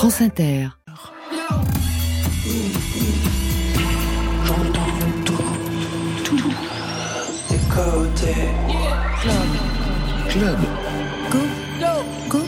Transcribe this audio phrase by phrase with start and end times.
[0.00, 0.68] France Inter.
[4.46, 4.80] J'entends
[5.26, 5.34] tout,
[6.24, 6.54] tout,
[7.50, 8.48] des côtés.
[10.30, 10.58] Club.
[11.30, 11.38] Go,
[12.30, 12.42] go.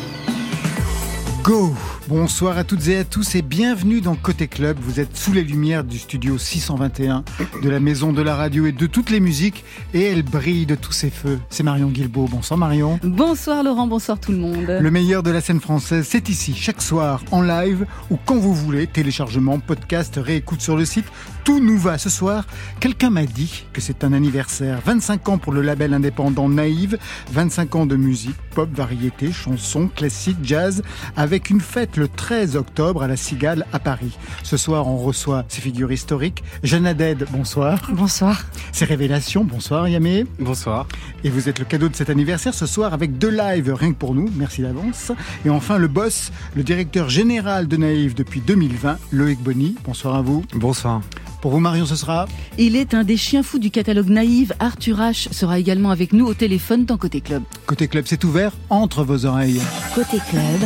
[1.42, 4.76] Go Bonsoir à toutes et à tous et bienvenue dans Côté Club.
[4.80, 7.24] Vous êtes sous les lumières du studio 621
[7.62, 9.64] de la Maison de la Radio et de toutes les musiques
[9.94, 11.38] et elle brille de tous ses feux.
[11.48, 12.26] C'est Marion Guilbeault.
[12.26, 12.98] Bonsoir Marion.
[13.04, 14.66] Bonsoir Laurent, bonsoir tout le monde.
[14.80, 18.54] Le meilleur de la scène française, c'est ici, chaque soir, en live ou quand vous
[18.54, 18.88] voulez.
[18.88, 21.06] Téléchargement, podcast, réécoute sur le site.
[21.44, 22.46] Tout nous va ce soir.
[22.80, 24.80] Quelqu'un m'a dit que c'est un anniversaire.
[24.84, 26.98] 25 ans pour le label indépendant Naïve.
[27.32, 30.82] 25 ans de musique, pop, variété, chansons, classique, jazz.
[31.16, 34.16] Avec une fête le 13 octobre à la Cigale à Paris.
[34.42, 36.42] Ce soir, on reçoit ces figures historiques.
[36.62, 37.90] Jeanne Aded, bonsoir.
[37.92, 38.42] Bonsoir.
[38.72, 40.26] Ces révélations, bonsoir Yamé.
[40.38, 40.86] Bonsoir.
[41.24, 43.98] Et vous êtes le cadeau de cet anniversaire ce soir avec deux lives rien que
[43.98, 45.12] pour nous, merci d'avance.
[45.44, 49.76] Et enfin le boss, le directeur général de Naïve depuis 2020, Loïc Bonny.
[49.84, 50.44] Bonsoir à vous.
[50.54, 51.00] Bonsoir.
[51.42, 54.54] Pour vous Marion, ce sera Il est un des chiens fous du catalogue naïve.
[54.60, 57.42] Arthur H sera également avec nous au téléphone dans Côté Club.
[57.66, 59.60] Côté Club, c'est ouvert entre vos oreilles.
[59.92, 60.60] Côté club,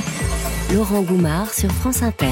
[0.74, 2.26] Laurent Goumard sur France Inter.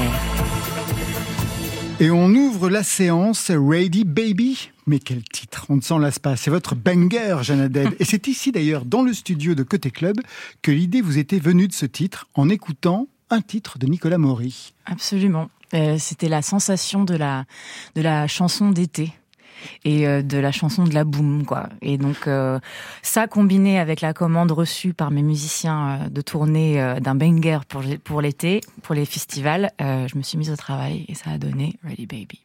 [1.99, 4.69] Et on ouvre la séance Ready Baby.
[4.85, 6.35] Mais quel titre, on ne s'en lasse pas.
[6.35, 7.95] C'est votre banger, Jeanne Aded.
[7.99, 10.17] Et c'est ici d'ailleurs, dans le studio de Côté Club,
[10.61, 14.75] que l'idée vous était venue de ce titre en écoutant un titre de Nicolas Maury.
[14.85, 15.49] Absolument.
[15.75, 17.45] Euh, C'était la sensation de la,
[17.95, 19.13] de la chanson d'été
[19.83, 21.69] et euh, de la chanson de la boom quoi.
[21.81, 22.59] Et donc euh,
[23.01, 28.21] ça combiné avec la commande reçue par mes musiciens de tournée d'un banger pour pour
[28.21, 32.05] l'été pour les festivals je me suis mise au travail et ça a donné Ready
[32.05, 32.39] Baby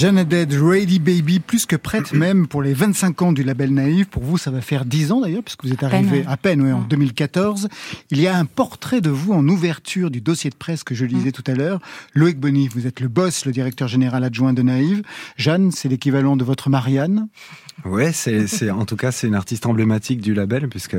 [0.00, 4.06] Jeanne Dead, Ready Baby, plus que prête même pour les 25 ans du label Naïve.
[4.06, 6.72] Pour vous, ça va faire 10 ans d'ailleurs, puisque vous êtes arrivé à peine, ouais,
[6.72, 7.68] en 2014.
[8.10, 11.04] Il y a un portrait de vous en ouverture du dossier de presse que je
[11.04, 11.80] lisais tout à l'heure.
[12.14, 15.02] Loïc Bonny, vous êtes le boss, le directeur général adjoint de Naïve.
[15.36, 17.28] Jeanne, c'est l'équivalent de votre Marianne
[17.84, 20.96] Ouais, c'est, en tout cas, c'est une artiste emblématique du label, puisque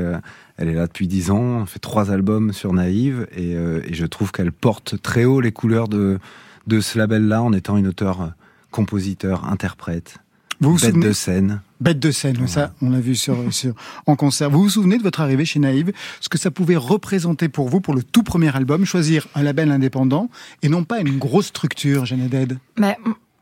[0.58, 4.06] elle est là depuis 10 ans, fait trois albums sur Naïve, et, euh, et je
[4.06, 6.20] trouve qu'elle porte très haut les couleurs de,
[6.68, 8.34] de ce label-là en étant une auteure
[8.72, 10.18] compositeur, interprète,
[10.60, 11.60] vous bête de scène.
[11.80, 13.74] Bête de scène, ça, on l'a vu sur, sur,
[14.06, 14.50] en concert.
[14.50, 17.80] Vous vous souvenez de votre arrivée chez Naïve, ce que ça pouvait représenter pour vous,
[17.80, 20.30] pour le tout premier album, choisir un label indépendant
[20.62, 22.96] et non pas une grosse structure, Jeanne Dead Mais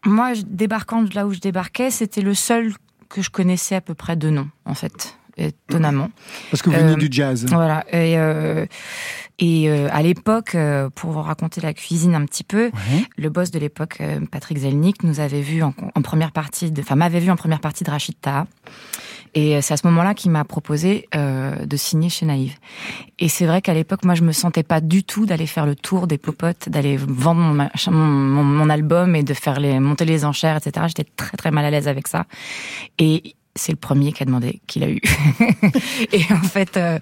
[0.04, 2.72] Moi, débarquant de là où je débarquais, c'était le seul
[3.08, 6.10] que je connaissais à peu près de nom, en fait étonnamment.
[6.50, 7.46] Parce que vous venez euh, du jazz.
[7.48, 7.84] Voilà.
[7.92, 8.66] Et, euh,
[9.38, 10.56] et euh, à l'époque,
[10.94, 12.70] pour vous raconter la cuisine un petit peu,
[13.16, 13.98] le boss de l'époque,
[14.30, 17.84] Patrick Zelnick, nous avait vu en, en première partie, enfin m'avait vu en première partie
[17.84, 18.16] de Rachid
[19.34, 22.56] Et c'est à ce moment-là qu'il m'a proposé euh, de signer chez Naïve.
[23.18, 25.76] Et c'est vrai qu'à l'époque, moi, je me sentais pas du tout d'aller faire le
[25.76, 30.24] tour des popotes, d'aller vendre mon, mon, mon, album et de faire les monter les
[30.24, 30.86] enchères, etc.
[30.88, 32.26] J'étais très très mal à l'aise avec ça.
[32.98, 35.00] Et c'est le premier qui a demandé qu'il a eu.
[36.12, 36.98] et en fait, euh,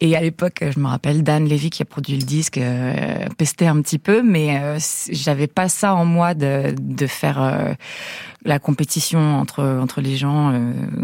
[0.00, 3.66] et à l'époque, je me rappelle Dan Levy qui a produit le disque, euh, pestait
[3.66, 4.78] un petit peu, mais euh,
[5.10, 7.72] j'avais pas ça en moi de, de faire euh,
[8.44, 10.54] la compétition entre entre les gens,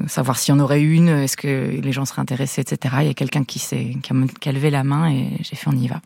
[0.07, 2.95] savoir s'il y en aurait une, est-ce que les gens seraient intéressés, etc.
[3.01, 5.69] Il y a quelqu'un qui s'est qui qui a levé la main et j'ai fait
[5.69, 6.01] on y va.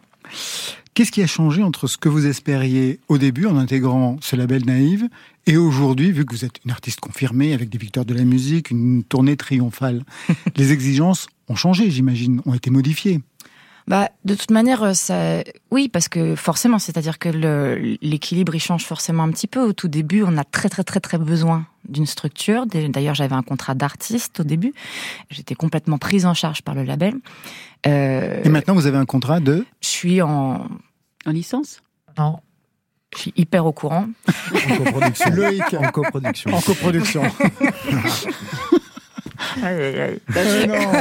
[0.95, 4.65] Qu'est-ce qui a changé entre ce que vous espériez au début en intégrant ce label
[4.65, 5.09] Naïve
[5.49, 8.71] et aujourd'hui, vu que vous êtes une artiste confirmée avec des victoires de la musique,
[8.71, 10.05] une tournée triomphale
[10.57, 13.21] Les exigences ont changé, j'imagine, ont été modifiées.
[13.87, 17.31] Bah, de toute manière, euh, ça, oui, parce que forcément, c'est-à-dire que
[18.03, 19.67] l'équilibre il change forcément un petit peu.
[19.67, 22.67] Au tout début, on a très très très très besoin d'une structure.
[22.67, 24.75] D'ailleurs, j'avais un contrat d'artiste au début.
[25.31, 27.15] J'étais complètement prise en charge par le label.
[27.87, 30.69] Euh, Et maintenant, vous avez un contrat de Je suis en
[31.25, 31.83] en licence?
[32.19, 32.41] Non.
[33.15, 34.09] Je suis hyper au courant.
[34.55, 35.31] En coproduction.
[35.31, 35.75] Loïc.
[35.75, 36.55] En coproduction.
[36.55, 37.23] En coproduction.
[39.61, 40.41] Bah,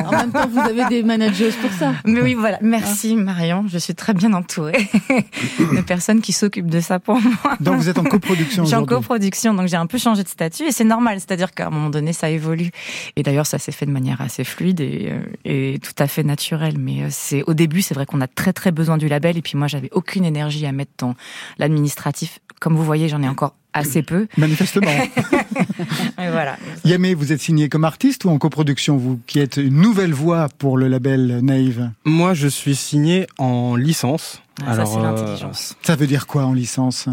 [0.06, 1.94] en même temps, vous avez des managers pour ça.
[2.06, 2.58] Mais oui, voilà.
[2.62, 3.66] Merci Marion.
[3.68, 4.90] Je suis très bien entourée
[5.60, 7.58] de personnes qui s'occupent de ça pour moi.
[7.60, 8.64] Donc vous êtes en coproduction.
[8.64, 11.20] Je suis en coproduction, donc j'ai un peu changé de statut et c'est normal.
[11.20, 12.72] C'est-à-dire qu'à un moment donné, ça évolue.
[13.16, 16.24] Et d'ailleurs, ça s'est fait de manière assez fluide et, euh, et tout à fait
[16.24, 16.78] naturelle.
[16.78, 19.38] Mais euh, c'est au début, c'est vrai qu'on a très très besoin du label.
[19.38, 21.16] Et puis moi, j'avais aucune énergie à mettre dans
[21.58, 22.40] l'administratif.
[22.60, 24.28] Comme vous voyez, j'en ai encore assez peu.
[24.38, 24.92] Manifestement.
[26.18, 26.58] Mais voilà.
[26.86, 30.48] Yamé, vous êtes signé comme artiste ou en coproduction, vous qui êtes une nouvelle voix
[30.58, 31.92] pour le label Naïve?
[32.06, 34.42] Moi, je suis signé en licence.
[34.66, 35.76] Ah, Alors, ça, c'est l'intelligence.
[35.84, 37.08] Ça veut dire quoi en licence?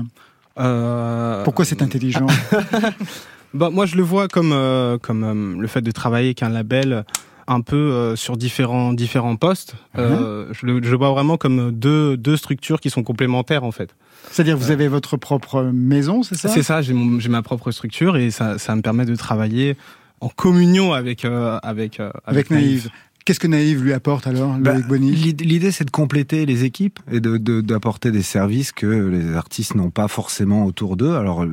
[0.59, 1.45] Euh...
[1.45, 2.27] Pourquoi c'est intelligent?
[3.55, 6.49] Bah, Moi, je le vois comme, euh, comme euh, le fait de travailler avec un
[6.49, 7.05] label
[7.47, 9.77] un peu euh, sur différents différents postes.
[9.97, 10.47] Uh-huh.
[10.51, 13.95] je, le, je vois vraiment comme deux deux structures qui sont complémentaires en fait.
[14.31, 16.49] C'est-à-dire vous avez votre propre maison, c'est ça?
[16.49, 16.95] C'est ça, j'ai
[17.29, 19.77] ma propre structure et ça, ça me permet de travailler
[20.21, 22.91] en communion avec euh, avec euh, avec, Naïve.
[23.25, 27.39] Qu'est-ce que Naïve lui apporte alors, bah, L'idée, c'est de compléter les équipes et de,
[27.61, 31.15] d'apporter des services que les artistes n'ont pas forcément autour d'eux.
[31.15, 31.45] Alors,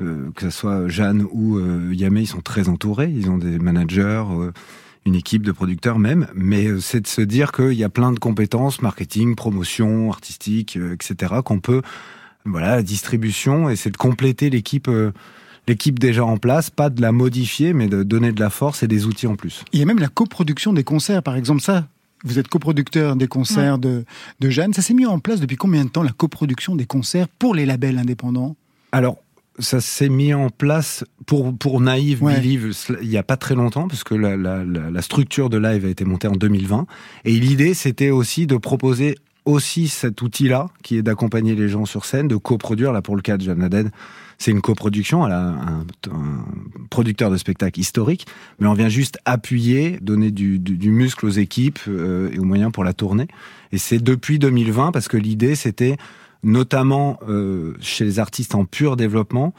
[0.00, 1.60] euh, que ce soit Jeanne ou
[1.92, 3.12] Yamé, ils sont très entourés.
[3.14, 4.24] Ils ont des managers,
[5.04, 8.12] une équipe de producteurs même, mais euh, c'est de se dire qu'il y a plein
[8.12, 11.82] de compétences, marketing, promotion, artistique, euh, etc., qu'on peut,
[12.44, 14.88] voilà, la distribution, et c'est de compléter l'équipe.
[14.88, 15.12] Euh,
[15.68, 18.88] l'équipe déjà en place, pas de la modifier, mais de donner de la force et
[18.88, 19.64] des outils en plus.
[19.72, 21.86] Il y a même la coproduction des concerts, par exemple, ça.
[22.24, 24.04] Vous êtes coproducteur des concerts de,
[24.40, 24.72] de Jeanne.
[24.74, 27.64] Ça s'est mis en place depuis combien de temps, la coproduction des concerts pour les
[27.64, 28.56] labels indépendants?
[28.90, 29.21] Alors,
[29.58, 33.88] ça s'est mis en place pour pour Naïve Believe il y a pas très longtemps
[33.88, 36.86] parce que la, la, la, structure de Live a été montée en 2020
[37.24, 42.04] et l'idée c'était aussi de proposer aussi cet outil-là qui est d'accompagner les gens sur
[42.04, 42.92] scène, de coproduire.
[42.92, 43.90] Là pour le cas de Jeanne
[44.38, 45.86] c'est une coproduction, elle a un,
[46.90, 48.26] producteur de spectacle historique,
[48.58, 52.72] mais on vient juste appuyer, donner du, du, muscle aux équipes euh, et aux moyens
[52.72, 53.28] pour la tournée.
[53.70, 55.96] Et c'est depuis 2020 parce que l'idée c'était
[56.42, 59.54] notamment euh, chez les artistes en pur développement,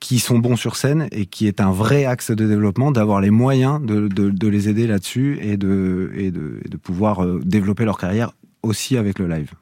[0.00, 3.30] qui sont bons sur scène et qui est un vrai axe de développement, d'avoir les
[3.30, 7.84] moyens de, de, de les aider là-dessus et de, et de, de pouvoir euh, développer
[7.84, 9.52] leur carrière aussi avec le live.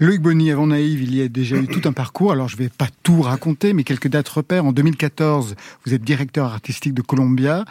[0.00, 2.30] Loïc Bonny, avant Naïve, il y a déjà eu tout un parcours.
[2.30, 4.64] Alors, je ne vais pas tout raconter, mais quelques dates repères.
[4.64, 7.64] En 2014, vous êtes directeur artistique de Columbia.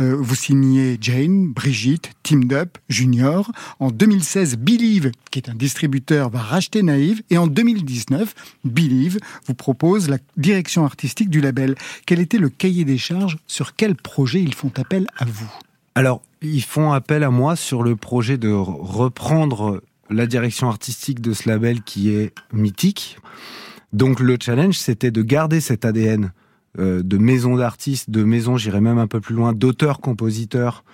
[0.00, 3.52] Euh, vous signez Jane, Brigitte, Team Up, Junior.
[3.80, 7.22] En 2016, Believe, qui est un distributeur, va racheter Naïve.
[7.28, 11.74] Et en 2019, Believe vous propose la direction artistique du label.
[12.06, 15.52] Quel était le cahier des charges Sur quel projet ils font appel à vous?
[15.94, 21.32] Alors, ils font appel à moi sur le projet de reprendre la direction artistique de
[21.32, 23.18] ce label qui est mythique.
[23.92, 26.32] Donc le challenge, c'était de garder cet ADN
[26.78, 30.84] euh, de maison d'artistes, de maison, j'irais même un peu plus loin, d'auteurs-compositeurs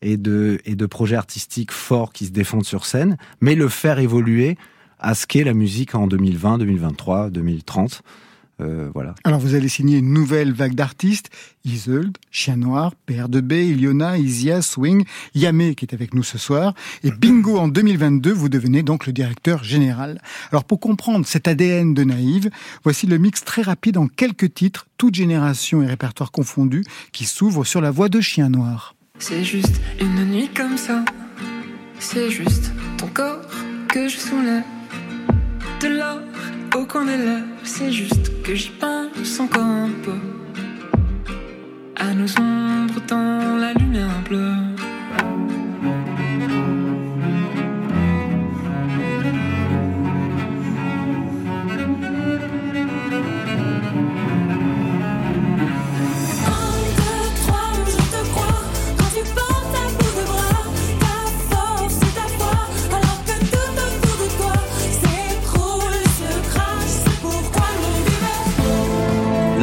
[0.00, 3.98] et de, et de projets artistiques forts qui se défendent sur scène, mais le faire
[3.98, 4.56] évoluer
[4.98, 8.02] à ce qu'est la musique en 2020, 2023, 2030.
[8.60, 9.14] Euh, voilà.
[9.24, 11.30] Alors vous allez signer une nouvelle vague d'artistes,
[11.64, 17.10] Isolde, Chien Noir, PR2B, Iliona, Isia, Swing, Yamé qui est avec nous ce soir, et
[17.10, 20.22] Bingo en 2022, vous devenez donc le directeur général.
[20.52, 22.50] Alors pour comprendre cet ADN de Naïve,
[22.82, 27.64] voici le mix très rapide en quelques titres, toute génération et répertoire confondus, qui s'ouvre
[27.64, 28.94] sur la voix de Chien Noir.
[29.18, 31.04] C'est juste une nuit comme ça,
[31.98, 33.40] c'est juste ton corps
[33.88, 34.64] que je soulève,
[35.82, 36.20] de l'or
[36.76, 40.18] au coin des lèvres, c'est juste que j'y pense encore un peu.
[41.96, 44.52] À nos ombres dans la lumière bleue.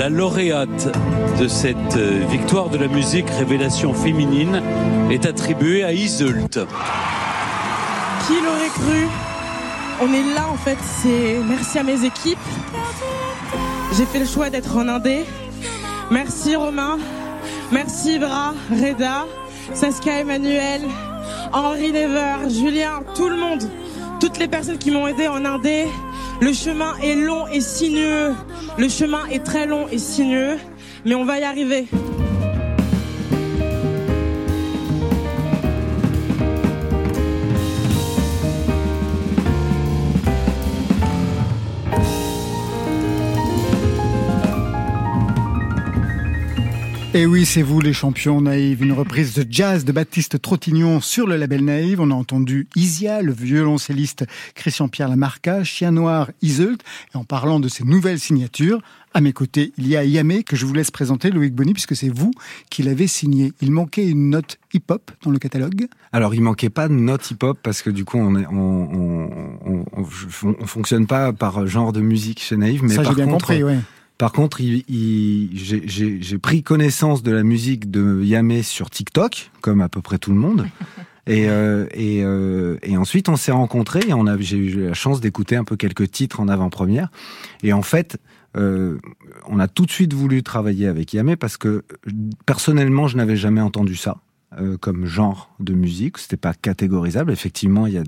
[0.04, 0.92] La lauréate
[1.40, 4.62] de cette euh, victoire de la musique révélation féminine
[5.10, 6.50] est attribuée à Iseult.
[8.28, 9.08] Qui l'aurait cru?
[10.02, 12.38] On est là en fait, c'est merci à mes équipes.
[13.98, 15.24] J'ai fait le choix d'être en Indé.
[16.12, 16.98] Merci Romain,
[17.72, 19.26] merci Bra, Reda,
[19.74, 20.82] Saskia Emmanuel,
[21.54, 23.64] Henri Never, Julien, tout le monde,
[24.20, 25.88] toutes les personnes qui m'ont aidé en Indé.
[26.44, 28.34] Le chemin est long et sinueux.
[28.78, 30.58] Le chemin est très long et sinueux,
[31.06, 31.88] mais on va y arriver.
[47.16, 48.82] Et oui, c'est vous les champions naïves.
[48.82, 52.02] Une reprise de jazz de Baptiste Trottignon sur le label Naïve.
[52.02, 56.80] On a entendu Isia, le violoncelliste Christian-Pierre Lamarca, Chien Noir, Iseult.
[57.14, 58.82] Et en parlant de ces nouvelles signatures,
[59.14, 61.96] à mes côtés, il y a Yamé que je vous laisse présenter, Loïc Bonny, puisque
[61.96, 62.32] c'est vous
[62.72, 63.54] qui l'avez signé.
[63.62, 67.60] Il manquait une note hip-hop dans le catalogue Alors, il manquait pas de note hip-hop
[67.62, 72.42] parce que du coup, on, est, on, on, on, fonctionne pas par genre de musique
[72.42, 72.84] chez Naïve.
[72.84, 73.78] Mais Ça, par bien contre, compris, ouais.
[74.24, 80.02] Par contre, j'ai pris connaissance de la musique de Yamé sur TikTok, comme à peu
[80.02, 80.66] près tout le monde.
[81.28, 84.94] Et, euh, et, euh, et, ensuite, on s'est rencontrés et on a, j'ai eu la
[84.94, 87.10] chance d'écouter un peu quelques titres en avant-première.
[87.64, 88.18] Et en fait,
[88.58, 88.98] euh,
[89.48, 91.84] on a tout de suite voulu travailler avec Yamé parce que
[92.46, 94.18] personnellement, je n'avais jamais entendu ça
[94.82, 96.18] comme genre de musique.
[96.18, 97.32] C'était pas catégorisable.
[97.32, 98.04] Effectivement, il y a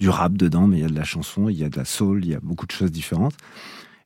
[0.00, 1.84] du rap dedans, mais il y a de la chanson, il y a de la
[1.84, 3.34] soul, il y a beaucoup de choses différentes.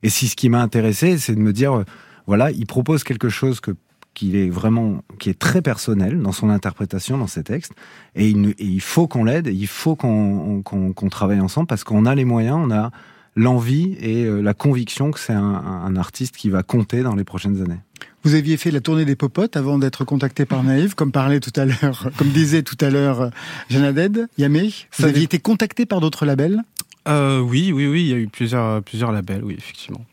[0.03, 1.83] Et si ce qui m'a intéressé, c'est de me dire, euh,
[2.27, 3.71] voilà, il propose quelque chose que
[4.13, 7.73] qui est vraiment, qui est très personnel dans son interprétation dans ses textes,
[8.13, 12.05] et il, et il faut qu'on l'aide, il faut qu'on qu'on travaille ensemble parce qu'on
[12.05, 12.91] a les moyens, on a
[13.35, 17.23] l'envie et euh, la conviction que c'est un, un, artiste qui va compter dans les
[17.23, 17.79] prochaines années.
[18.23, 21.51] Vous aviez fait la tournée des popotes avant d'être contacté par Naïve, comme parlait tout
[21.55, 23.31] à l'heure, comme disait tout à l'heure
[23.69, 24.71] Janaded, Yamé.
[24.97, 26.61] Vous aviez été contacté par d'autres labels?
[27.07, 30.05] Euh, Oui, oui, oui, il y a eu plusieurs, plusieurs labels, oui, effectivement.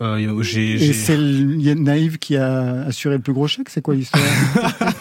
[0.00, 4.22] Euh, Et c'est Naïve qui a assuré le plus gros chèque C'est quoi l'histoire?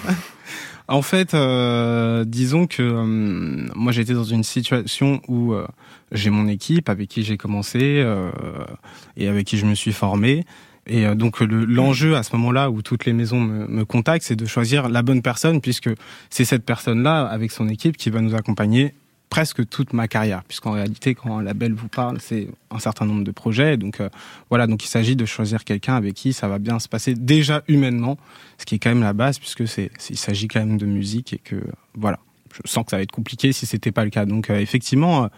[0.91, 5.65] En fait, euh, disons que euh, moi j'étais dans une situation où euh,
[6.11, 8.05] j'ai mon équipe avec qui j'ai commencé
[9.15, 10.43] et avec qui je me suis formé.
[10.87, 14.45] Et donc l'enjeu à ce moment-là où toutes les maisons me, me contactent, c'est de
[14.45, 15.89] choisir la bonne personne puisque
[16.29, 18.93] c'est cette personne-là avec son équipe qui va nous accompagner
[19.31, 23.23] presque toute ma carrière, puisqu'en réalité, quand un label vous parle, c'est un certain nombre
[23.23, 23.77] de projets.
[23.77, 24.09] Donc euh,
[24.49, 27.63] voilà, donc il s'agit de choisir quelqu'un avec qui ça va bien se passer déjà
[27.69, 28.17] humainement,
[28.57, 31.31] ce qui est quand même la base, puisque c'est il s'agit quand même de musique
[31.31, 31.55] et que
[31.95, 32.19] voilà,
[32.53, 34.25] je sens que ça va être compliqué si c'était pas le cas.
[34.27, 35.29] Donc euh, effectivement.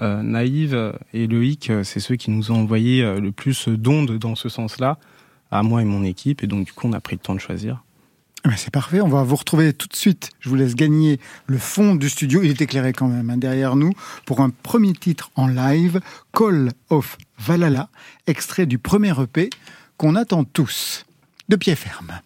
[0.00, 4.48] Euh, Naïve et Loïc, c'est ceux qui nous ont envoyé le plus d'ondes dans ce
[4.48, 4.96] sens-là,
[5.50, 7.40] à moi et mon équipe, et donc du coup on a pris le temps de
[7.40, 7.82] choisir.
[8.44, 10.30] Eh ben, c'est parfait, on va vous retrouver tout de suite.
[10.38, 12.42] Je vous laisse gagner le fond du studio.
[12.42, 13.92] Il est éclairé quand même hein, derrière nous
[14.26, 16.00] pour un premier titre en live,
[16.32, 17.88] Call of Valhalla,
[18.26, 19.50] extrait du premier EP
[19.96, 21.04] qu'on attend tous,
[21.48, 22.20] de pied ferme.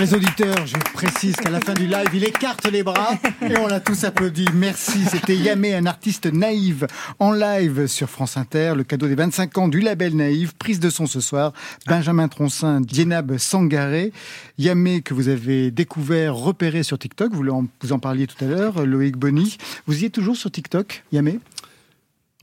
[0.00, 3.12] Les auditeurs, je précise qu'à la fin du live, il écarte les bras
[3.42, 4.46] et on l'a tous applaudi.
[4.54, 5.04] Merci.
[5.04, 6.86] C'était Yamé, un artiste naïve
[7.18, 8.72] en live sur France Inter.
[8.76, 10.54] Le cadeau des 25 ans du label Naïve.
[10.56, 11.52] Prise de son ce soir.
[11.86, 14.12] Benjamin Troncin, Dienab Sangaré.
[14.58, 17.32] Yamé que vous avez découvert, repéré sur TikTok.
[17.32, 18.86] Vous en, vous en parliez tout à l'heure.
[18.86, 19.58] Loïc Bonny.
[19.86, 21.40] Vous y êtes toujours sur TikTok, Yamé?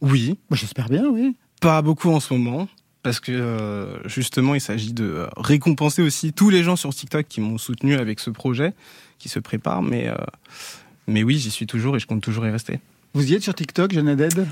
[0.02, 0.38] Oui.
[0.52, 1.36] J'espère bien, oui.
[1.60, 2.68] Pas beaucoup en ce moment
[3.08, 7.26] parce que euh, justement, il s'agit de euh, récompenser aussi tous les gens sur TikTok
[7.26, 8.74] qui m'ont soutenu avec ce projet,
[9.18, 9.82] qui se prépare.
[9.82, 10.16] Mais, euh,
[11.08, 12.82] mais oui, j'y suis toujours et je compte toujours y rester.
[13.18, 14.46] Vous y êtes sur TikTok, Jeanne Aded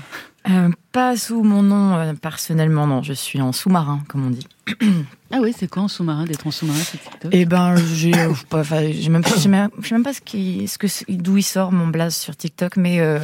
[0.50, 3.00] euh, Pas sous mon nom euh, personnellement, non.
[3.00, 4.44] Je suis en sous-marin, comme on dit.
[5.30, 7.30] ah oui, c'est quoi en sous-marin d'être en sous-marin sur TikTok?
[7.32, 11.44] Eh ben, j'ai, j'ai même, sais même, même, pas ce qui, ce que, d'où il
[11.44, 13.20] sort mon blaze sur TikTok, mais, euh,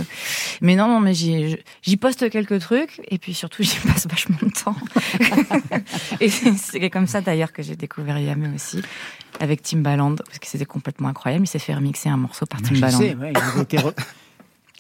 [0.61, 4.39] mais non, non, mais j'y, j'y poste quelques trucs et puis surtout j'y passe vachement
[4.41, 4.77] de temps.
[6.21, 8.81] et c'est comme ça d'ailleurs que j'ai découvert Yamé aussi
[9.41, 11.47] avec Timbaland parce que c'était complètement incroyable.
[11.47, 13.01] Il s'est fait remixer un morceau par Timbaland.
[13.01, 13.93] Je sais, ouais, il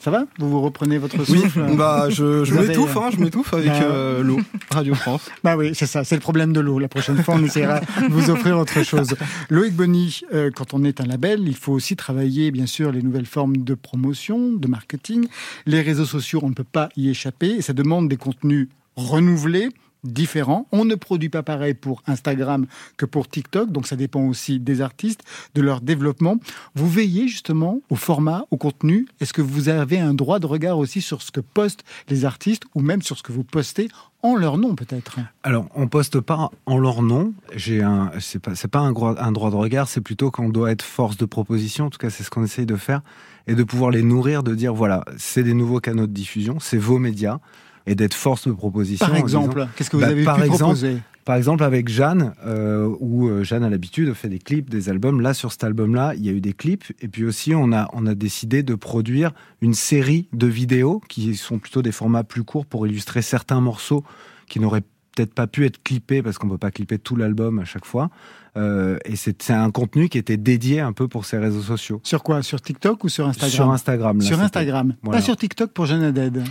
[0.02, 3.54] ça va Vous vous reprenez votre souffle Oui, bah je, je m'étouffe, hein, je m'étouffe
[3.54, 4.40] avec bah, euh, l'eau.
[4.68, 5.30] Radio France.
[5.44, 6.80] Bah oui, c'est ça, c'est le problème de l'eau.
[6.80, 9.14] La prochaine fois, on essaiera de vous offrir autre chose.
[9.48, 13.02] Loïc Bonny, euh, quand on est un label, il faut aussi travailler, bien sûr, les
[13.02, 15.28] nouvelles formes de promotion, de marketing.
[15.66, 19.68] Les réseaux sociaux, on ne peut pas y échapper, et ça demande des contenus renouvelés,
[20.04, 20.66] différents.
[20.72, 24.80] On ne produit pas pareil pour Instagram que pour TikTok, donc ça dépend aussi des
[24.80, 25.22] artistes,
[25.54, 26.38] de leur développement.
[26.74, 29.06] Vous veillez justement au format, au contenu.
[29.20, 32.64] Est-ce que vous avez un droit de regard aussi sur ce que postent les artistes
[32.74, 33.88] ou même sur ce que vous postez
[34.22, 35.18] en leur nom peut-être?
[35.42, 37.32] Alors, on poste pas en leur nom.
[37.54, 41.16] J'ai un, c'est pas, un, un droit de regard, c'est plutôt qu'on doit être force
[41.16, 41.86] de proposition.
[41.86, 43.02] En tout cas, c'est ce qu'on essaye de faire
[43.46, 46.78] et de pouvoir les nourrir, de dire voilà, c'est des nouveaux canaux de diffusion, c'est
[46.78, 47.38] vos médias
[47.86, 49.06] et d'être force de proposition.
[49.06, 52.34] Par exemple, qu'est-ce que vous bah, avez par pu exemple, proposer Par exemple, avec Jeanne,
[52.44, 55.20] euh, où euh, Jeanne a l'habitude de faire des clips, des albums.
[55.20, 56.92] Là, sur cet album-là, il y a eu des clips.
[57.00, 61.34] Et puis aussi, on a, on a décidé de produire une série de vidéos qui
[61.36, 64.04] sont plutôt des formats plus courts pour illustrer certains morceaux
[64.46, 64.82] qui n'auraient
[65.14, 68.10] peut-être pas pu être clippés parce qu'on peut pas clipper tout l'album à chaque fois.
[68.56, 72.00] Euh, et c'est un contenu qui était dédié un peu pour ces réseaux sociaux.
[72.04, 72.42] Sur quoi?
[72.42, 73.50] Sur TikTok ou sur Instagram?
[73.50, 74.18] Sur Instagram.
[74.18, 74.94] Là, sur Instagram.
[75.02, 75.18] Voilà.
[75.18, 76.44] Pas sur TikTok pour Jeanne Haddad.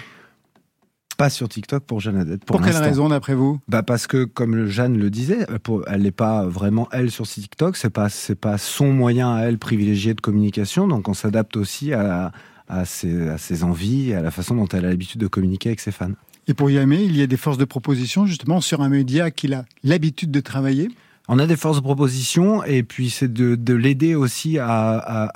[1.21, 2.43] Pas sur TikTok pour Jeanne Haddad.
[2.43, 3.59] Pour, Pour, quelle raison, d'après vous?
[3.67, 7.77] Bah parce que comme Jeanne le disait, pour- elle n'est pas vraiment elle sur TikTok,
[7.77, 11.93] c'est pas c'est pas son moyen à elle privilégié de communication, donc on s'adapte aussi
[11.93, 12.31] à
[12.67, 15.79] à ses, à ses envies, à la façon dont elle a l'habitude de communiquer avec
[15.81, 16.11] ses fans.
[16.47, 19.53] Et pour Yamé, il y a des forces de proposition justement sur un média qu'il
[19.53, 20.89] a l'habitude de travailler?
[21.33, 25.31] On a des forces de proposition et puis c'est de, de l'aider aussi à,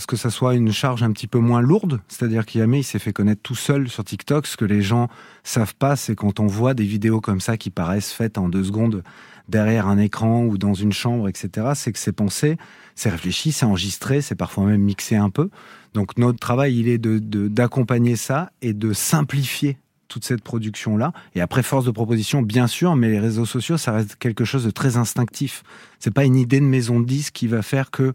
[0.00, 2.00] ce que ça soit une charge un petit peu moins lourde.
[2.08, 4.48] C'est-à-dire qu'Yamé, il s'est fait connaître tout seul sur TikTok.
[4.48, 5.06] Ce que les gens
[5.44, 8.64] savent pas, c'est quand on voit des vidéos comme ça qui paraissent faites en deux
[8.64, 9.04] secondes
[9.48, 12.56] derrière un écran ou dans une chambre, etc., c'est que c'est pensé,
[12.96, 15.50] c'est réfléchi, c'est enregistré, c'est parfois même mixé un peu.
[15.94, 21.12] Donc notre travail, il est de- d'accompagner ça et de simplifier toute cette production-là.
[21.34, 24.64] Et après, force de proposition, bien sûr, mais les réseaux sociaux, ça reste quelque chose
[24.64, 25.62] de très instinctif.
[25.98, 28.12] C'est pas une idée de maison de disques qui va faire que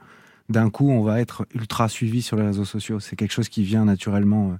[0.49, 2.99] d'un coup, on va être ultra suivi sur les réseaux sociaux.
[2.99, 4.51] C'est quelque chose qui vient naturellement.
[4.51, 4.55] euh.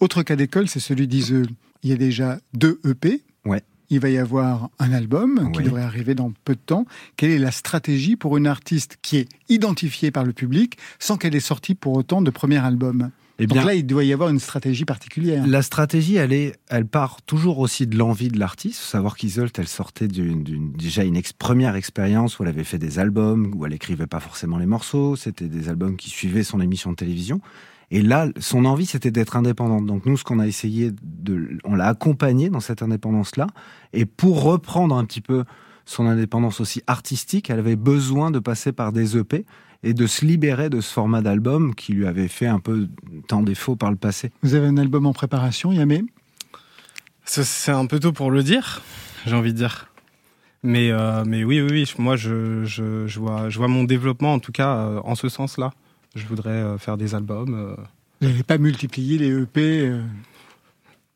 [0.00, 1.46] Autre cas d'école, c'est celui d'Iseux.
[1.82, 3.22] Il y a déjà deux EP.
[3.44, 3.62] Ouais.
[3.90, 5.64] Il va y avoir un album qui Ouais.
[5.64, 6.86] devrait arriver dans peu de temps.
[7.16, 11.34] Quelle est la stratégie pour une artiste qui est identifiée par le public sans qu'elle
[11.34, 13.10] ait sorti pour autant de premier album?
[13.40, 15.44] Eh Donc bien, là, il doit y avoir une stratégie particulière.
[15.46, 18.78] La stratégie, elle, est, elle part toujours aussi de l'envie de l'artiste.
[18.80, 22.62] Faut savoir qu'Isolt, elle sortait d'une, d'une- déjà une ex- première expérience où elle avait
[22.62, 25.16] fait des albums, où elle écrivait pas forcément les morceaux.
[25.16, 27.40] C'était des albums qui suivaient son émission de télévision.
[27.90, 29.84] Et là, son envie, c'était d'être indépendante.
[29.84, 33.48] Donc nous, ce qu'on a essayé de, on l'a accompagnée dans cette indépendance-là.
[33.92, 35.44] Et pour reprendre un petit peu
[35.86, 39.44] son indépendance aussi artistique, elle avait besoin de passer par des EP
[39.84, 42.88] et de se libérer de ce format d'album qui lui avait fait un peu
[43.28, 44.32] tant défaut par le passé.
[44.42, 46.02] Vous avez un album en préparation, Yamé?
[47.24, 48.82] C'est- un peu tôt pour le dire,
[49.26, 49.88] j'ai envie de dire.
[50.62, 54.32] Mais, euh, mais oui, oui, oui, moi, je, je, je, vois, je vois mon développement,
[54.34, 55.72] en tout cas, euh, en ce sens-là.
[56.14, 57.54] Je voudrais euh, faire des albums.
[57.54, 57.76] euh.
[58.20, 60.02] Vous n'allez pas multiplier les EP euh,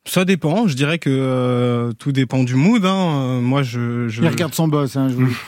[0.05, 2.83] Ça dépend, je dirais que euh, tout dépend du mood.
[2.85, 3.41] Hein.
[3.41, 4.07] Moi, je...
[4.07, 4.23] je...
[4.23, 5.37] Il regarde son boss, hein, je vous.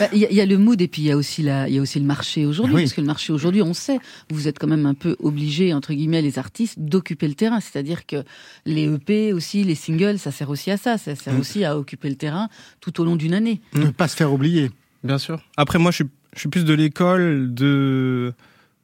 [0.00, 1.42] Bah, Il y, a- il y a le mood et puis il y a aussi
[1.42, 2.82] la, il y a aussi le marché aujourd'hui, oui.
[2.82, 3.98] parce que le marché aujourd'hui, on sait,
[4.30, 8.06] vous êtes quand même un peu obligés entre guillemets les artistes d'occuper le terrain, c'est-à-dire
[8.06, 8.24] que
[8.66, 11.40] les EP aussi, les singles, ça sert aussi à ça, ça sert Mm.
[11.40, 12.48] aussi à occuper le terrain
[12.80, 13.60] tout au long d'une année.
[13.74, 14.70] ne pas se faire oublier.
[15.04, 15.40] Bien sûr.
[15.56, 18.32] Après, moi, je suis, je suis plus de l'école de,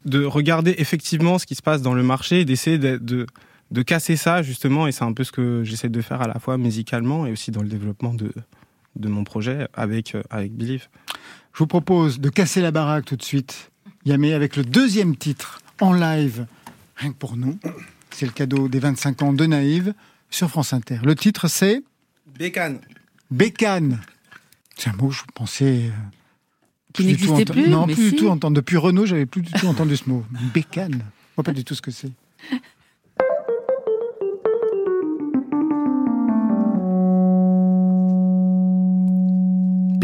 [0.05, 3.27] de regarder effectivement ce qui se passe dans le marché et d'essayer de, de,
[3.71, 4.87] de casser ça, justement.
[4.87, 7.51] Et c'est un peu ce que j'essaie de faire à la fois musicalement et aussi
[7.51, 8.33] dans le développement de,
[8.97, 10.89] de mon projet avec, euh, avec Believe.
[11.53, 13.71] Je vous propose de casser la baraque tout de suite,
[14.05, 16.47] Yamé, avec le deuxième titre en live,
[16.97, 17.59] rien que pour nous.
[18.11, 19.95] C'est le cadeau des 25 ans de Naïve
[20.31, 20.99] sur France Inter.
[21.05, 21.83] Le titre, c'est
[22.39, 22.79] Bécane.
[23.31, 24.01] Bécane.
[24.77, 25.87] C'est un mot que je pensais.
[25.87, 25.91] euh,
[26.93, 28.11] Qui plus du tout n'existait plus, Non, mais plus si.
[28.13, 28.55] du tout entendre.
[28.57, 30.25] Depuis Renault, j'avais plus du tout entendu ce mot.
[30.55, 30.93] Bécane.
[30.93, 32.11] Je vois pas du tout ce que c'est.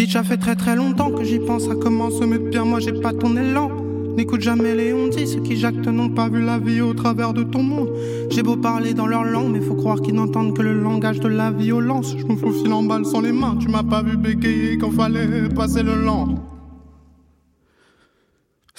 [0.05, 2.93] Bitch, ça fait très très longtemps que j'y pense, ça commence me pire, moi j'ai
[2.93, 3.71] pas ton élan.
[4.19, 7.33] N'écoute jamais les on dit, ceux qui jactent n'ont pas vu la vie au travers
[7.33, 7.89] de ton monde.
[8.29, 11.29] J'ai beau parler dans leur langue, mais faut croire qu'ils n'entendent que le langage de
[11.29, 12.15] la violence.
[12.19, 15.49] Je me faufile en balle sans les mains, tu m'as pas vu bégayer quand fallait
[15.49, 16.54] passer le lent.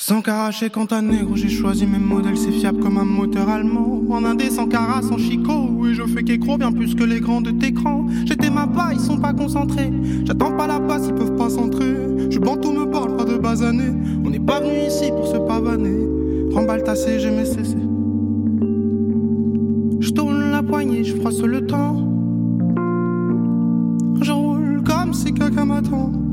[0.08, 4.04] Sans caracher quand un négro, j'ai choisi mes modèles, c'est fiable comme un moteur allemand.
[4.12, 7.42] En indé, sans cara, sans chicot, oui, je fais qu'écro bien plus que les grands
[7.42, 8.06] de t'écran.
[8.24, 9.92] J'étais ma pas, ils sont pas concentrés.
[10.24, 11.96] J'attends pas la passe, ils peuvent pas s'entrer.
[12.30, 13.94] Je tout me parle pas de basaner.
[14.24, 16.08] On n'est pas venu ici pour se pavaner.
[16.54, 17.78] Remballe tassé, j'ai mes cessé.
[20.02, 22.08] Je tourne la poignée, je froisse le temps.
[24.22, 26.25] Je roule comme si quelqu'un m'attend.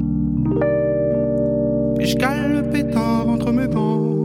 [2.62, 4.16] Pétard entre mes dents.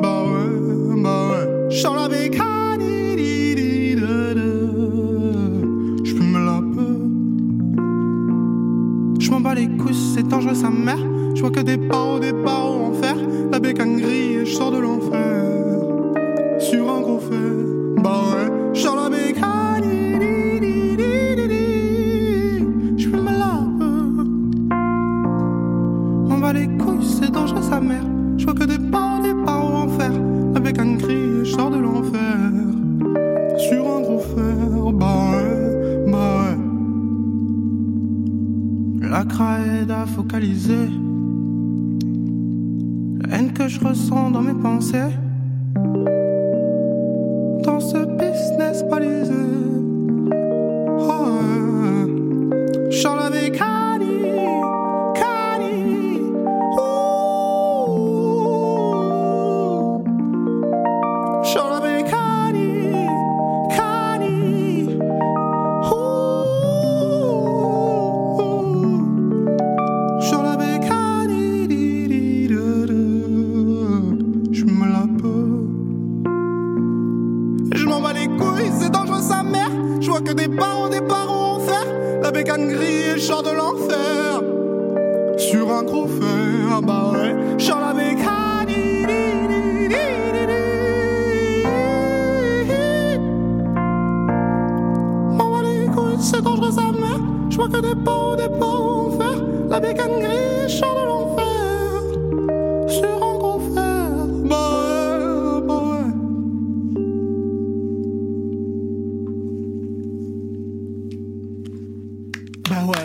[0.00, 1.70] Bah ouais, bah ouais.
[1.70, 2.80] Je la bécane,
[6.04, 6.96] je fume la peur.
[9.20, 10.98] Je m'en bats les couilles, c'est dangereux sa mère.
[11.34, 13.16] Je vois que des barreaux, des barreaux en fer.
[13.52, 15.44] La bécane grille et je sors de l'enfer.
[16.58, 17.52] Sur un gros fer.
[18.02, 18.50] Bah ouais,
[39.10, 40.88] La craie à focaliser.
[43.20, 45.12] La haine que je ressens dans mes pensées.
[47.64, 49.32] Dans ce business balisé.
[50.98, 51.26] Oh,
[52.90, 52.90] ouais.
[97.68, 97.94] Que des
[98.36, 99.68] des en.
[99.68, 102.02] La bécane char de l'enfer.
[102.88, 104.10] Sur un gros fer,
[104.44, 105.82] bah ouais, bah.
[112.68, 113.04] Bah ouais.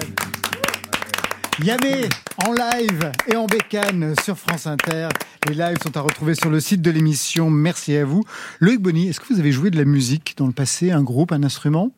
[2.45, 5.09] En live et en bécane sur France Inter.
[5.47, 7.49] Les lives sont à retrouver sur le site de l'émission.
[7.49, 8.23] Merci à vous.
[8.59, 11.31] Loïc Bonny, est-ce que vous avez joué de la musique dans le passé, un groupe,
[11.31, 11.91] un instrument?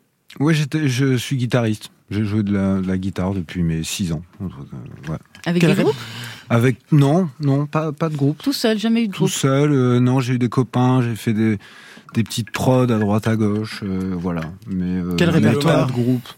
[0.49, 1.92] J'étais, je suis guitariste.
[2.13, 4.21] J'ai joué de la, de la guitare depuis mes 6 ans.
[4.41, 4.45] Euh,
[5.11, 5.17] ouais.
[5.45, 5.95] Avec Quel des groupes
[6.49, 8.41] Avec non, non, pas pas de groupe.
[8.41, 9.31] Tout seul, jamais eu de Tout groupe.
[9.31, 9.71] seul.
[9.71, 11.57] euh, non, j'ai eu des copains, j'ai fait des
[12.13, 14.41] des petites prods à droite à gauche, euh, voilà.
[14.67, 16.29] Mais euh, Quel répertoire pas de groupe.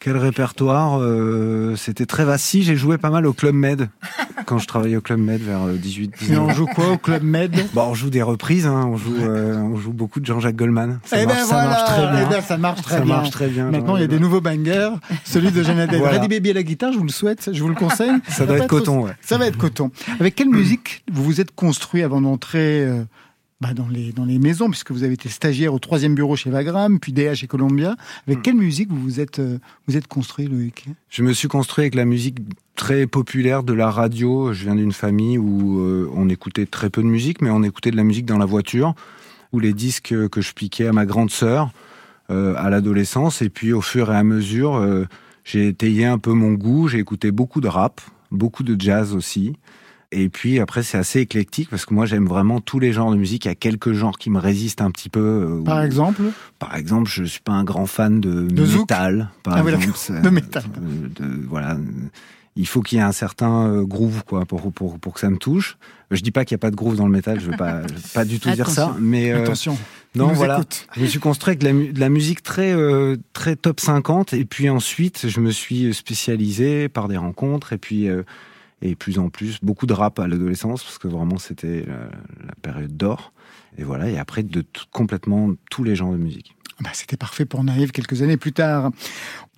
[0.00, 2.62] Quel répertoire euh, C'était très vacille.
[2.62, 3.88] J'ai joué pas mal au Club Med
[4.48, 7.22] quand je travaillais au Club Med vers 18 Et 19 on joue quoi au Club
[7.22, 7.54] Med?
[7.74, 8.86] Bon, on joue des reprises, hein.
[8.90, 11.00] on joue euh, on joue beaucoup de Jean-Jacques Goldman.
[11.04, 12.20] Ça, Eh marche, ben ça voilà, marche très bien.
[12.26, 13.14] eh ben ça marche très ça bien.
[13.16, 13.70] marche très bien.
[13.70, 14.90] Maintenant, il y a des nouveaux bangers.
[15.24, 15.98] Celui de Adèle.
[15.98, 16.18] Voilà.
[16.20, 18.10] Ready Baby à la guitare, je vous le souhaite, je vous le conseille.
[18.28, 19.12] Ça doit va être coton, trop- ouais.
[19.20, 19.90] Ça va être coton.
[20.18, 23.04] Avec quelle musique vous vous êtes construit avant d'entrer euh,
[23.60, 26.50] bah, dans, les, dans les maisons, puisque vous avez été stagiaire au troisième bureau chez
[26.50, 27.96] Vagram, puis DA chez Columbia.
[28.26, 30.86] Avec quelle musique vous vous êtes, euh, vous êtes construit, Loïc?
[31.08, 32.38] Je me suis construit avec la musique
[32.76, 34.52] très populaire de la radio.
[34.52, 37.90] Je viens d'une famille où euh, on écoutait très peu de musique, mais on écoutait
[37.90, 38.94] de la musique dans la voiture,
[39.52, 41.72] ou les disques que je piquais à ma grande sœur
[42.30, 43.40] euh, à l'adolescence.
[43.40, 45.06] Et puis au fur et à mesure, euh,
[45.44, 46.86] j'ai étayé un peu mon goût.
[46.86, 49.56] J'ai écouté beaucoup de rap, beaucoup de jazz aussi.
[50.10, 53.16] Et puis après, c'est assez éclectique parce que moi, j'aime vraiment tous les genres de
[53.16, 53.44] musique.
[53.44, 55.20] Il y a quelques genres qui me résistent un petit peu.
[55.20, 56.22] euh, Par où- exemple?
[56.58, 59.28] Par exemple, je suis pas un grand fan de, De métal.
[59.42, 60.62] Par Ah oui, exemple, De métal.
[60.78, 61.76] euh, de- voilà.
[62.56, 65.28] Il faut qu'il y ait un certain euh, groove, quoi, pour, pour, pour que ça
[65.30, 65.76] me touche.
[66.10, 67.86] Je dis pas qu'il y a pas de groove dans le métal, je veux pas,
[67.86, 69.00] je veux pas du tout dire ça, Attention.
[69.02, 69.78] mais euh, Attention.
[70.14, 70.54] non, voilà.
[70.56, 70.86] écoute.
[70.96, 73.78] Je me suis construit avec de la, mu- de la musique très, euh, très top
[73.78, 78.22] 50, et puis ensuite, je me suis spécialisé par des rencontres, et puis, euh,
[78.82, 82.96] et plus en plus, beaucoup de rap à l'adolescence, parce que vraiment, c'était la, période
[82.96, 83.32] d'or.
[83.76, 86.54] Et voilà, et après, de tout- complètement tous les genres de musique.
[86.80, 88.92] Bah, C'était parfait pour Naïve quelques années plus tard.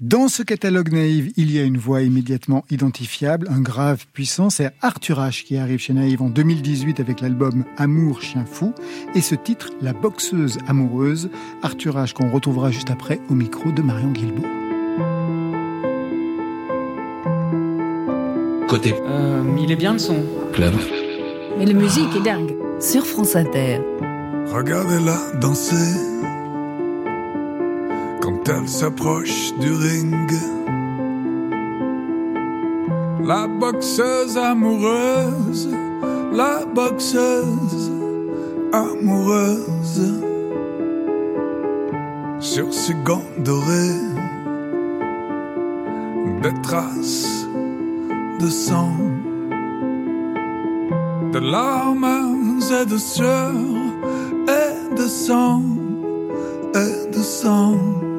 [0.01, 4.49] Dans ce catalogue Naïve, il y a une voix immédiatement identifiable, un grave puissant.
[4.49, 8.73] C'est Arthur H qui arrive chez Naïve en 2018 avec l'album Amour, chien fou.
[9.15, 11.29] Et ce titre, La boxeuse amoureuse.
[11.63, 14.70] Arthur H qu'on retrouvera juste après au micro de Marion Guilbault.
[18.71, 20.17] Côté Euh, il est bien le son.
[20.53, 20.73] club.
[21.59, 22.55] Mais la musique est dingue.
[22.79, 23.81] Sur France Inter.
[24.55, 25.97] Regardez-la danser
[28.21, 30.31] quand elle s'approche du ring.
[33.25, 35.69] La boxeuse amoureuse,
[36.33, 37.91] la boxeuse
[38.73, 40.15] amoureuse.
[42.41, 44.01] Sur ses gants dorés,
[46.43, 47.40] des traces
[48.41, 48.97] de sang,
[51.33, 53.53] de larmes et de sueur
[54.49, 55.63] et de sang
[56.75, 58.10] et de sang.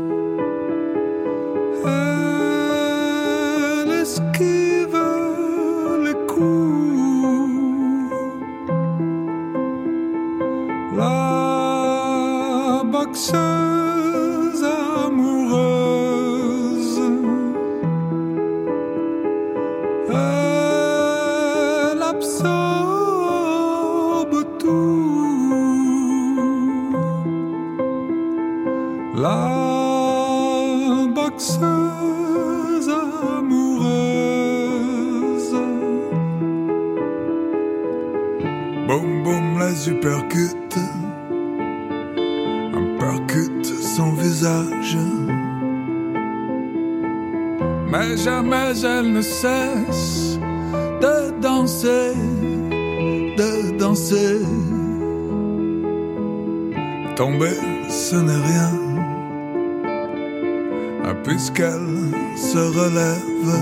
[62.36, 63.54] Se relève.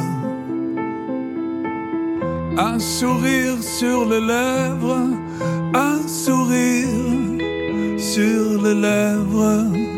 [2.57, 5.07] Un sourire sur les lèvres,
[5.73, 6.87] un sourire
[7.97, 9.88] sur les lèvres.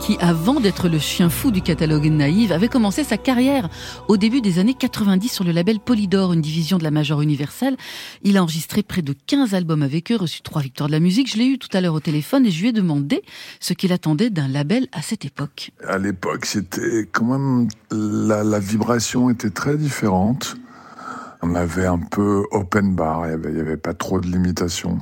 [0.00, 3.68] Qui avant d'être le chien fou du catalogue Naïve, avait commencé sa carrière
[4.08, 7.76] au début des années 90 sur le label Polydor, une division de la Major Universal.
[8.22, 11.30] Il a enregistré près de 15 albums avec eux, reçu trois victoires de la musique.
[11.30, 13.22] Je l'ai eu tout à l'heure au téléphone et je lui ai demandé
[13.60, 15.72] ce qu'il attendait d'un label à cette époque.
[15.86, 20.56] À l'époque, c'était quand même la, vibration était très différente.
[21.42, 24.26] On avait un peu open bar, il y avait, il y avait pas trop de
[24.26, 24.98] limitations.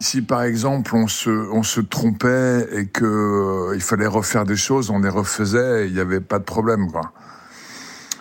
[0.00, 4.54] Si par exemple on se, on se trompait et que euh, il fallait refaire des
[4.56, 7.12] choses, on les refaisait, il n'y avait pas de problème quoi.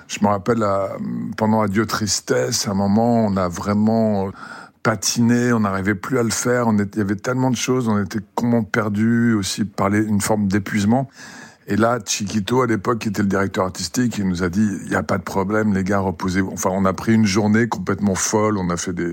[0.08, 0.98] Je me rappelle à-
[1.38, 4.32] pendant Adieu Tristesse, à un moment on a vraiment
[4.82, 7.88] patiné, on n'arrivait plus à le faire, on était- il y avait tellement de choses,
[7.88, 11.08] on était complètement perdus aussi par une forme d'épuisement.
[11.70, 14.90] Et là, Chiquito, à l'époque, qui était le directeur artistique, il nous a dit, il
[14.90, 16.52] n'y a pas de problème, les gars, reposez-vous.
[16.54, 19.12] Enfin, on a pris une journée complètement folle, on a fait des,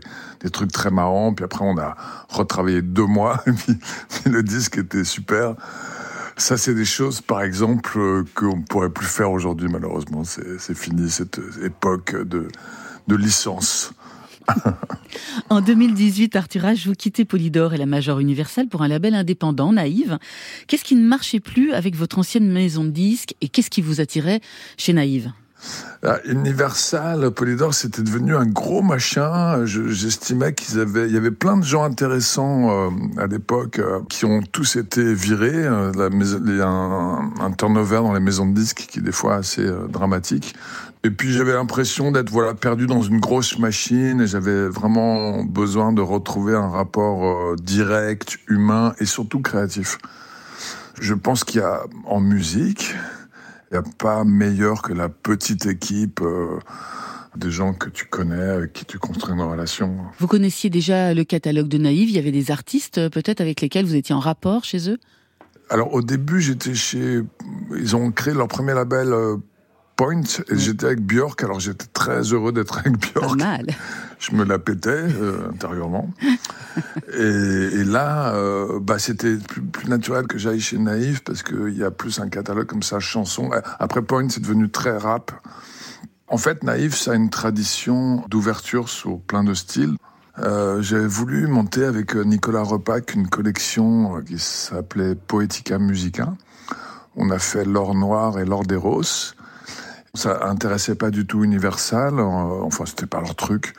[0.53, 1.97] trucs très marrants, puis après, on a
[2.29, 3.43] retravaillé deux mois,
[4.27, 5.57] et le disque était super.
[6.37, 10.23] Ça, c'est des choses, par exemple, euh, qu'on ne pourrait plus faire aujourd'hui, malheureusement.
[10.23, 12.47] C'est fini, cette époque de,
[13.09, 13.93] de licence.
[15.51, 19.73] En 2018, Arthur H, vous quittez Polydor et la Major Universal pour un label indépendant,
[19.73, 20.19] Naïve.
[20.67, 24.01] Qu'est-ce qui ne marchait plus avec votre ancienne maison de disques et qu'est-ce qui vous
[24.01, 24.41] attirait
[24.77, 25.31] chez Naïve?
[26.03, 29.65] Ah, Universal, Polydor, c'était devenu un gros machin.
[29.65, 34.01] Je- J'estimais qu'ils avaient, il y avait plein de gens intéressants euh, à l'époque euh,
[34.11, 35.55] qui ont tous été virés.
[35.55, 35.91] euh,
[36.47, 39.37] il y a un, un turnover dans les maisons de disques qui est des fois
[39.37, 40.55] assez dramatique.
[41.07, 45.93] Et puis j'avais l'impression d'être voilà perdu dans une grosse machine et j'avais vraiment besoin
[45.93, 49.99] de retrouver un rapport euh, direct, humain et surtout créatif.
[50.99, 52.95] Je pense qu'il y a en musique,
[53.71, 56.59] il n'y a pas meilleur que la petite équipe euh,
[57.37, 59.97] des gens que tu connais, avec qui tu construis une relation.
[60.19, 63.61] Vous connaissiez déjà le catalogue de Naïve, il y avait des artistes euh, peut-être avec
[63.61, 64.99] lesquels vous étiez en rapport chez eux?
[65.69, 67.21] Alors au début, j'étais chez...
[67.77, 69.37] Ils ont créé leur premier label euh,
[70.05, 71.43] Point et j'étais avec Björk.
[71.43, 73.39] Alors j'étais très heureux d'être avec Björk.
[73.39, 73.67] Pas mal.
[74.19, 76.11] Je me la pétais euh, intérieurement.
[77.15, 81.75] et, et là, euh, bah, c'était plus, plus naturel que j'aille chez Naïf parce qu'il
[81.75, 83.51] y a plus un catalogue comme ça, chansons.
[83.79, 85.33] Après Point, c'est devenu très rap.
[86.29, 89.97] En fait, Naïf, ça a une tradition d'ouverture sur plein de styles.
[90.39, 96.35] Euh, J'avais voulu monter avec Nicolas Repac une collection qui s'appelait Poetica Musica.
[97.17, 99.35] On a fait l'or noir et l'or des roses.
[100.15, 103.75] Ça intéressait pas du tout Universal, enfin c'était pas leur truc.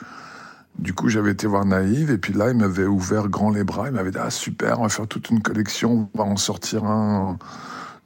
[0.78, 3.88] Du coup, j'avais été voir Naïve et puis là, il m'avait ouvert grand les bras.
[3.88, 6.84] Il m'avait dit ah super, on va faire toute une collection, on va en sortir
[6.84, 7.38] un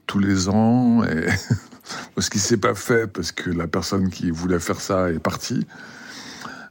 [0.07, 1.03] tous les ans.
[1.03, 1.27] Et
[2.17, 5.67] ce qui s'est pas fait parce que la personne qui voulait faire ça est partie.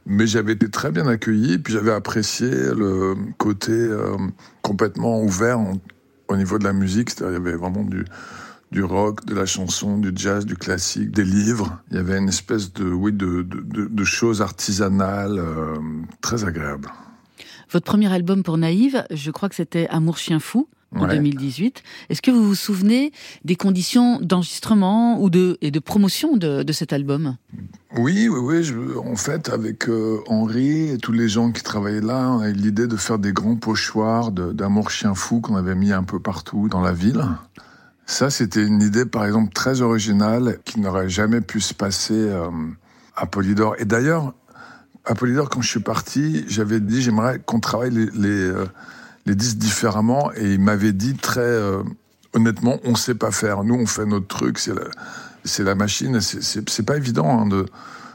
[0.07, 4.17] Mais j'avais été très bien accueilli, puis j'avais apprécié le côté euh,
[4.63, 5.61] complètement ouvert
[6.29, 7.11] au niveau de la musique.
[7.21, 8.05] Il y avait vraiment du,
[8.71, 11.81] du rock, de la chanson, du jazz, du classique, des livres.
[11.91, 15.77] Il y avait une espèce de, oui, de, de, choses artisanales euh,
[16.21, 16.89] très agréables.
[17.71, 21.15] Votre premier album pour Naïve, je crois que c'était Amour chien fou en Ouais.
[21.17, 21.83] 2018.
[22.09, 23.13] Est-ce que vous vous souvenez
[23.45, 27.37] des conditions d'enregistrement ou de et de promotion de, de cet album?
[27.97, 28.65] Oui, oui, oui.
[28.65, 32.49] Je, en fait, avec euh, Henri et tous les gens qui travaillaient là, on a
[32.51, 36.19] eu l'idée de faire des grands pochoirs d'amour chien fou qu'on avait mis un peu
[36.19, 37.25] partout dans la ville.
[38.11, 42.51] Ça, c'était une idée, par exemple, très originale qui n'aurait jamais pu se passer euh,
[43.15, 43.77] à Polydor.
[43.79, 44.35] Et d'ailleurs,
[45.05, 48.67] à Polydor, quand je suis parti, j'avais dit j'aimerais qu'on travaille les, euh,
[49.27, 50.33] disques différemment.
[50.35, 51.85] Et il m'avait dit très euh,
[52.33, 53.63] honnêtement, on sait pas faire.
[53.63, 56.21] Nous, on fait notre truc, c'est la, la machine.
[56.21, 57.65] C'est pas évident hein, de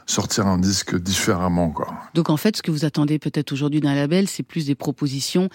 [0.06, 1.70] sortir un disque différemment.
[1.70, 1.88] Quoi.
[2.14, 5.50] Donc en fait, ce que vous attendez peut-être aujourd'hui d'un label, c'est plus des propositions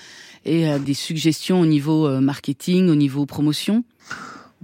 [0.45, 3.85] et euh, des suggestions au niveau euh, marketing, au niveau promotion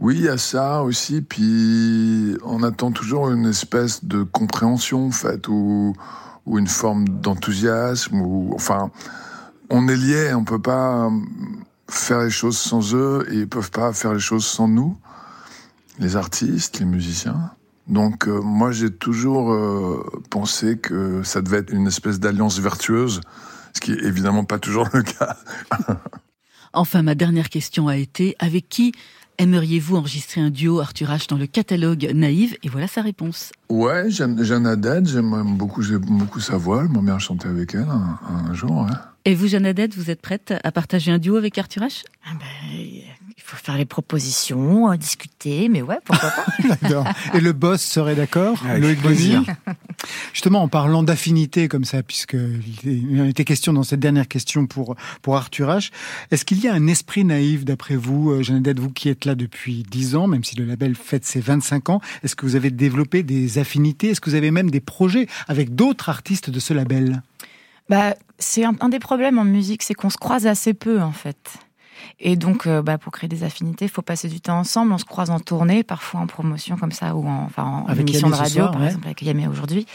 [0.00, 1.22] Oui, il y a ça aussi.
[1.22, 5.94] Puis on attend toujours une espèce de compréhension, en fait, ou,
[6.46, 8.20] une forme d'enthousiasme.
[8.20, 8.90] Ou enfin,
[9.70, 11.10] on est liés, on peut pas
[11.88, 14.96] faire les choses sans eux et ils peuvent pas faire les choses sans nous,
[15.98, 17.50] les artistes, les musiciens.
[17.86, 23.20] Donc euh, moi j'ai toujours euh, pensé que ça devait être une espèce d'alliance vertueuse,
[23.76, 25.36] ce qui est évidemment pas toujours le cas.
[26.72, 28.92] enfin, ma dernière question a été avec qui
[29.38, 32.56] aimeriez-vous enregistrer un duo Arthur H dans le catalogue Naïve?
[32.62, 33.52] Et voilà sa réponse.
[33.68, 36.82] Ouais, Jeanne Haddad, j'aime beaucoup, j'aime beaucoup sa voix.
[36.84, 38.18] Elle m'a bien chanté avec elle un,
[38.48, 38.84] un jour.
[38.84, 38.92] Ouais.
[39.26, 42.04] Et vous, Jeanne Haddad, vous êtes prête à partager un duo avec Arthur H?
[42.24, 43.02] Ah ben,
[43.36, 47.14] il faut faire les propositions, euh, discuter, mais ouais, pourquoi pas.
[47.34, 49.36] Et le boss serait d'accord, Loïc Bonny?
[50.32, 52.36] Justement, en parlant d'affinité comme ça, puisque
[52.84, 55.90] il était question dans cette dernière question pour pour Arthur H,
[56.30, 59.34] est-ce qu'il y a un esprit naïf d'après vous, euh, Jeannette, vous qui êtes là
[59.34, 62.70] depuis 10 ans, même si le label fête ses 25 ans, est-ce que vous avez
[62.70, 64.10] développé des affinités?
[64.10, 67.22] Est-ce que vous avez même des projets avec d'autres artistes de ce label?
[67.90, 71.12] Bah, c'est un, un, des problèmes en musique, c'est qu'on se croise assez peu en
[71.12, 71.58] fait.
[72.18, 74.92] Et donc, euh, bah, pour créer des affinités, il faut passer du temps ensemble.
[74.92, 78.30] On se croise en tournée, parfois en promotion comme ça, ou en, enfin, en émission
[78.30, 79.86] de radio, par exemple, avec Yamé aujourd'hui.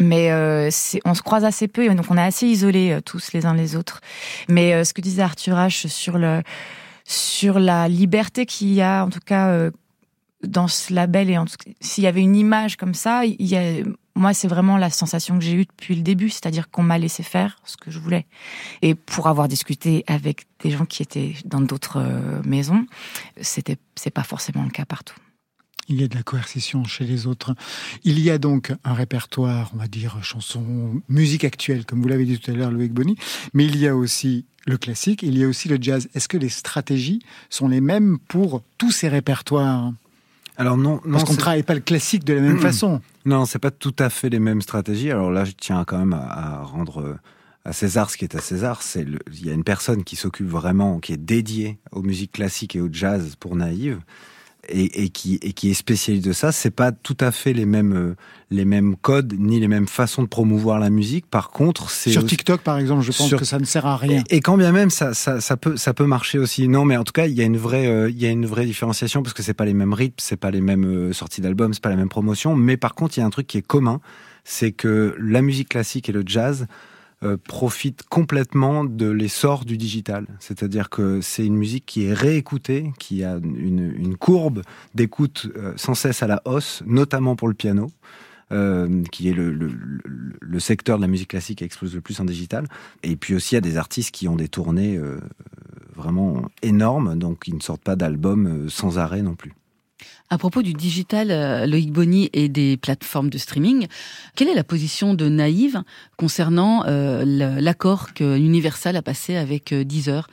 [0.00, 0.70] Mais euh,
[1.04, 3.54] on se croise assez peu, et donc on est assez isolés euh, tous les uns
[3.54, 4.00] les autres.
[4.48, 6.42] Mais euh, ce que disait Arthur H sur le
[7.04, 9.70] sur la liberté qu'il y a, en tout cas
[10.42, 11.38] dans ce label, et
[11.80, 13.84] s'il y avait une image comme ça, il y a
[14.16, 17.22] moi, c'est vraiment la sensation que j'ai eue depuis le début, c'est-à-dire qu'on m'a laissé
[17.22, 18.26] faire ce que je voulais.
[18.80, 22.86] Et pour avoir discuté avec des gens qui étaient dans d'autres euh, maisons,
[23.40, 25.14] c'était, c'est pas forcément le cas partout.
[25.88, 27.54] Il y a de la coercition chez les autres.
[28.02, 32.24] Il y a donc un répertoire, on va dire, chansons, musique actuelle, comme vous l'avez
[32.24, 33.16] dit tout à l'heure, Loïc Bonny,
[33.52, 36.08] mais il y a aussi le classique, il y a aussi le jazz.
[36.14, 39.92] Est-ce que les stratégies sont les mêmes pour tous ces répertoires?
[40.58, 43.00] Alors non, non parce qu'on ne travaille pas le classique de la même façon.
[43.24, 45.10] Non, c'est pas tout à fait les mêmes stratégies.
[45.10, 47.18] Alors là, je tiens quand même à, rendre euh,
[47.64, 48.82] à César ce qui est à César.
[48.82, 52.76] C'est il y a une personne qui s'occupe vraiment, qui est dédiée aux musiques classiques
[52.76, 54.00] et au jazz pour Naïve
[54.68, 57.92] et, qui, et qui est spécialiste de ça, c'est pas tout à fait les mêmes,
[57.92, 58.16] euh,
[58.50, 61.26] les mêmes codes ni les mêmes façons de promouvoir la musique.
[61.26, 64.22] Par contre, c'est sur TikTok par exemple, je pense que ça ne sert à rien.
[64.30, 66.68] Et, quand bien même ça, ça, ça, peut, ça peut marcher aussi.
[66.68, 68.46] Non, mais en tout cas, il y a une vraie, euh, il y a une
[68.46, 71.40] vraie différenciation parce que c'est pas les mêmes rythmes, c'est pas les mêmes euh, sorties
[71.40, 72.56] d'albums, c'est pas la même promotion.
[72.56, 74.00] Mais par contre, il y a un truc qui est commun,
[74.44, 76.66] c'est que la musique classique et le jazz
[77.22, 80.26] euh, profite complètement de l'essor du digital.
[80.38, 84.60] C'est-à-dire que c'est une musique qui est réécoutée, qui a une, courbe
[84.94, 87.88] d'écoute euh, sans cesse à la hausse, notamment pour le piano.
[88.52, 92.24] Euh, qui est le, le, secteur de la musique classique qui explose le plus en
[92.24, 92.68] digital.
[93.02, 95.00] Et puis aussi, il y a des artistes qui ont des tournées
[95.96, 99.52] vraiment énormes, donc ils ne sortent pas d'albums sans arrêt non plus.
[100.28, 103.86] À propos du digital, euh, Loïc Bonny et des plateformes de streaming,
[104.34, 105.82] quelle est la position de Naïve
[106.16, 107.24] concernant euh,
[107.60, 110.26] l'accord que Universal a passé avec euh, Deezer?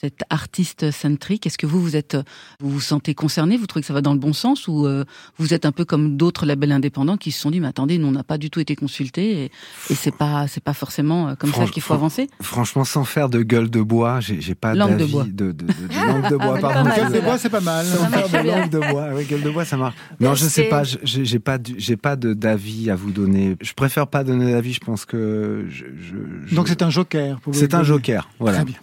[0.00, 2.16] Cet artiste centrique Est-ce que vous vous êtes
[2.60, 5.04] vous vous sentez concerné Vous trouvez que ça va dans le bon sens ou euh,
[5.38, 8.06] vous êtes un peu comme d'autres labels indépendants qui se sont dit mais attendez, nous
[8.06, 9.50] on n'a pas du tout été consultés et,
[9.90, 12.28] et c'est pas c'est pas forcément euh, comme ça qu'il faut avancer?
[12.40, 15.24] Franchement, sans faire de gueule de bois, j'ai pas langue de bois.
[15.24, 15.66] De, de, de,
[16.06, 16.58] langue de bois.
[16.58, 17.84] Pardon, gueule de bois, c'est pas mal.
[17.84, 19.96] Sans faire de langue de bois, oui, gueule de bois, ça marche.
[20.20, 23.56] Non, je sais pas, j'ai pas j'ai pas d'avis à vous donner.
[23.60, 24.74] Je préfère pas donner d'avis.
[24.74, 27.40] Je pense que je, je, donc c'est un joker.
[27.52, 28.58] C'est un joker, voilà.
[28.58, 28.76] Très bien.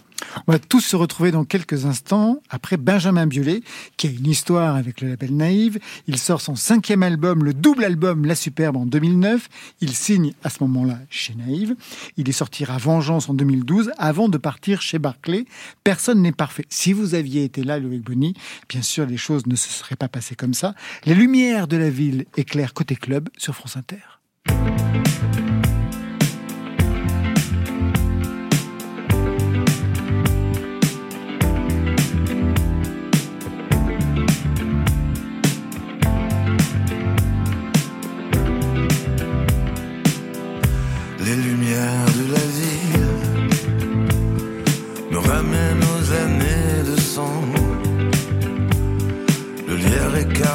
[0.46, 3.62] On va tous se retrouver dans quelques instants après Benjamin Biolay,
[3.96, 5.78] qui a une histoire avec le label Naïve.
[6.06, 9.48] Il sort son cinquième album, le double album La Superbe en 2009.
[9.80, 11.76] Il signe à ce moment-là chez Naïve.
[12.16, 15.46] Il est sortira Vengeance en 2012 avant de partir chez Barclay.
[15.84, 16.66] Personne n'est parfait.
[16.68, 18.34] Si vous aviez été là, Loïc Bonny,
[18.68, 20.74] bien sûr, les choses ne se seraient pas passées comme ça.
[21.04, 24.15] Les lumières de la ville éclairent côté club sur France Inter.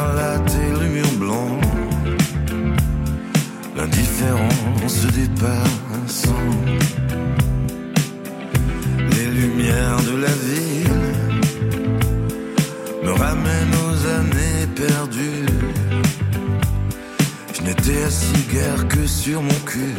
[0.01, 1.59] écarlate et le mur blanc.
[3.75, 6.49] L'indifférence dépassant
[9.11, 11.13] les lumières de la ville
[13.03, 15.45] me ramènent aux années perdues.
[17.53, 19.95] Je n'étais assis guère que sur mon cul.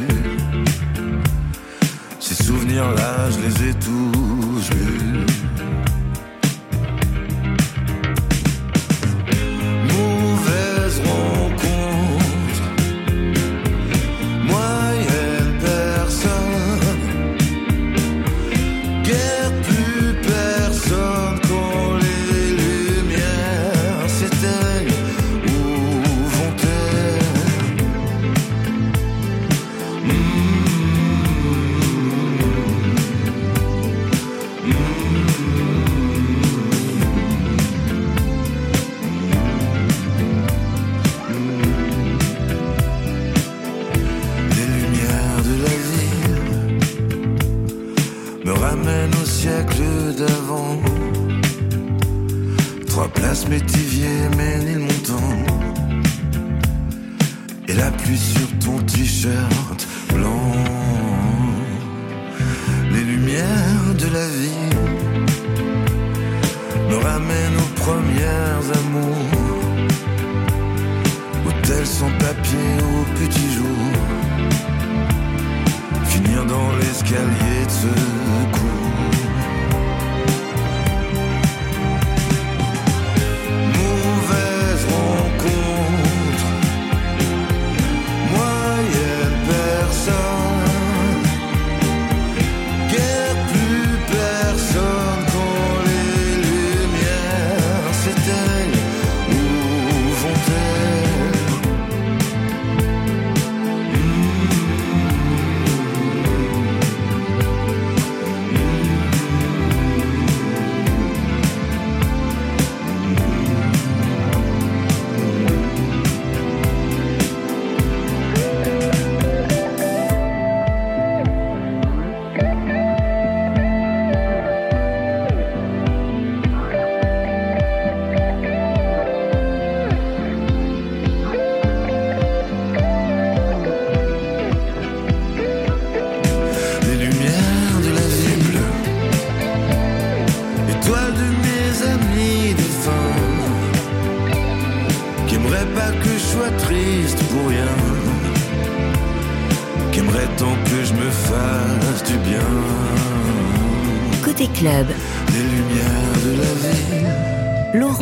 [2.21, 5.32] Ces souvenirs-là, je les ai tous.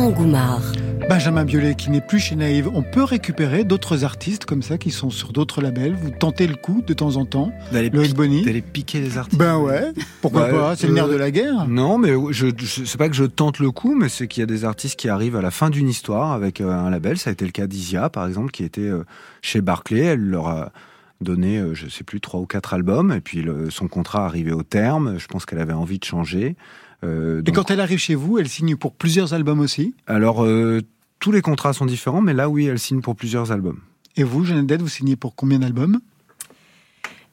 [0.01, 0.63] Laurent Goumard.
[1.07, 2.67] Benjamin Biolay qui n'est plus chez Naïve.
[2.73, 5.93] On peut récupérer d'autres artistes comme ça qui sont sur d'autres labels.
[5.93, 7.51] Vous tentez le coup de temps en temps.
[7.71, 8.41] D'aller Bonny.
[8.73, 9.37] piquer les artistes.
[9.37, 9.91] Ben ouais.
[10.21, 11.67] Pourquoi Bah, pas C'est le nerf euh, de la guerre.
[11.67, 14.43] Non, mais je, je c'est pas que je tente le coup, mais c'est qu'il y
[14.43, 17.19] a des artistes qui arrivent à la fin d'une histoire avec euh, un label.
[17.19, 19.03] Ça a été le cas d'Isia, par exemple, qui était euh,
[19.43, 20.01] chez Barclay.
[20.05, 20.71] Elle leur a
[21.19, 24.51] donné, euh, je sais plus, trois ou quatre albums, et puis le- son contrat arrivait
[24.53, 25.19] au terme.
[25.19, 26.55] Je pense qu'elle avait envie de changer.
[27.03, 29.95] Euh, Et quand elle arrive chez vous, elle signe pour plusieurs albums aussi.
[30.07, 30.81] alors, euh,
[31.19, 33.79] tous les contrats sont différents, mais là, oui, elle signe pour plusieurs albums.
[34.17, 35.99] Et vous, Jeannette vous signez pour combien d'albums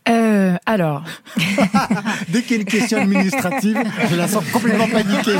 [0.08, 1.04] Euh, alors,
[2.28, 3.78] Dès qu'il y a une question administrative,
[4.10, 5.36] je la sens complètement paniquée.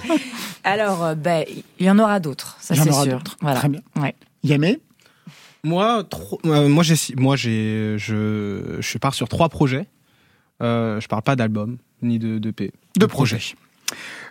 [0.64, 1.44] alors, euh, ben,
[1.78, 3.12] il y en aura d'autres, ça Il y en c'est aura sûr.
[3.18, 3.36] d'autres.
[3.40, 3.58] Voilà.
[3.58, 3.80] Très bien.
[3.96, 4.14] Ouais.
[4.44, 4.80] Yamé
[5.64, 9.86] Moi, trop- euh, moi, j'ai, moi, j'ai, je, je pars sur trois projets.
[10.62, 12.72] Euh, je parle pas d'album ni de, de P.
[12.98, 13.54] de projets.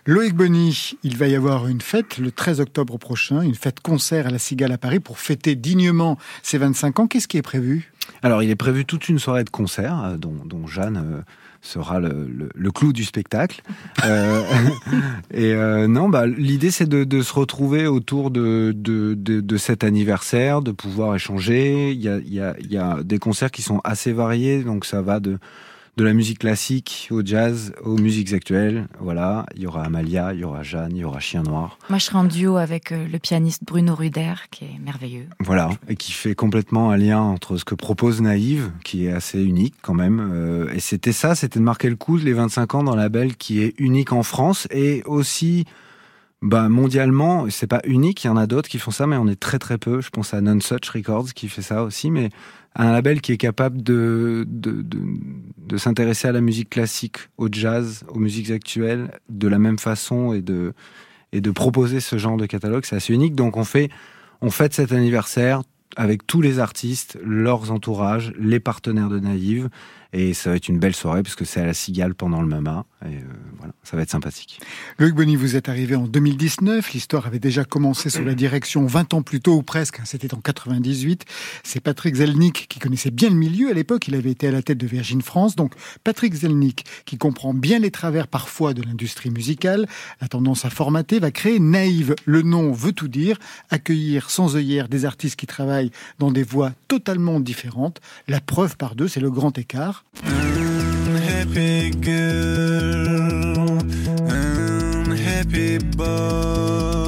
[0.06, 4.26] Loïc Bonny, il va y avoir une fête le 13 octobre prochain, une fête concert
[4.26, 7.06] à la Cigale à Paris pour fêter dignement ses 25 ans.
[7.06, 7.92] Qu'est-ce qui est prévu?
[8.22, 11.20] Alors, il est prévu toute une soirée de concert euh, dont, dont Jeanne euh,
[11.60, 13.62] sera le, le- le clou du spectacle.
[14.04, 14.42] Euh,
[15.32, 19.56] et euh, non, bah, l'idée c'est de, de se retrouver autour de, de, de, de
[19.56, 21.92] cet anniversaire, de pouvoir échanger.
[21.92, 24.64] Il y a, il y, a, il y a des concerts qui sont assez variés,
[24.64, 25.38] donc ça va de
[25.98, 28.88] de la musique classique au jazz, aux musiques actuelles.
[28.98, 31.78] Voilà, il y aura Amalia, il y aura Jeanne, il y aura Chien Noir.
[31.90, 35.26] Moi, je serai en duo avec euh, le pianiste Bruno Ruder, qui est merveilleux.
[35.40, 39.42] Voilà, et qui fait complètement un lien entre ce que propose Naïve, qui est assez
[39.42, 40.30] unique quand même.
[40.32, 43.36] euh, et c'était ça, c'était de marquer le coup de les 25 ans d'un label
[43.36, 45.66] qui est unique en France et aussi
[46.40, 47.46] bah, mondialement.
[47.50, 49.58] C'est pas unique, il y en a d'autres qui font ça, mais on est très
[49.58, 50.00] très peu.
[50.00, 52.30] Je pense à Nonsuch Records qui fait ça aussi, mais
[52.74, 54.98] un label qui est capable de, de, de,
[55.58, 60.32] de s'intéresser à la musique classique, au jazz, aux musiques actuelles, de la même façon
[60.32, 60.72] et de,
[61.32, 63.34] et de proposer ce genre de catalogue, c'est assez unique.
[63.34, 63.90] Donc on fait,
[64.40, 65.62] on fête cet anniversaire
[65.96, 69.68] avec tous les artistes, leurs entourages, les partenaires de Naïve.
[70.14, 72.84] Et ça va être une belle soirée puisque c'est à la Cigale pendant le MAMA.
[73.04, 73.20] Et euh,
[73.56, 74.60] voilà, ça va être sympathique.
[74.98, 76.92] Loïc Bonny, vous êtes arrivé en 2019.
[76.92, 80.00] L'histoire avait déjà commencé sous la direction 20 ans plus tôt ou presque.
[80.00, 81.24] Hein, c'était en 98.
[81.64, 84.06] C'est Patrick Zelnick qui connaissait bien le milieu à l'époque.
[84.06, 85.56] Il avait été à la tête de Virgin France.
[85.56, 85.72] Donc
[86.04, 89.88] Patrick Zelnick, qui comprend bien les travers parfois de l'industrie musicale,
[90.20, 92.14] la tendance à formater, va créer Naïve.
[92.26, 93.38] Le nom veut tout dire.
[93.70, 98.00] Accueillir sans œillère des artistes qui travaillent dans des voies totalement différentes.
[98.28, 100.01] La preuve par deux, c'est le grand écart.
[100.24, 103.78] I'm happy girl,
[104.30, 107.01] I'm happy boy.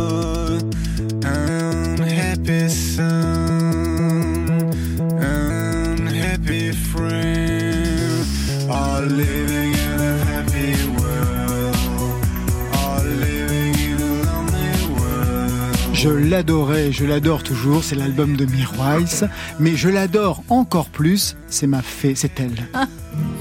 [16.05, 19.27] Je l'adorais, je l'adore toujours, c'est l'album de Mirwais,
[19.59, 22.69] mais je l'adore encore plus, c'est ma fée, c'est elle.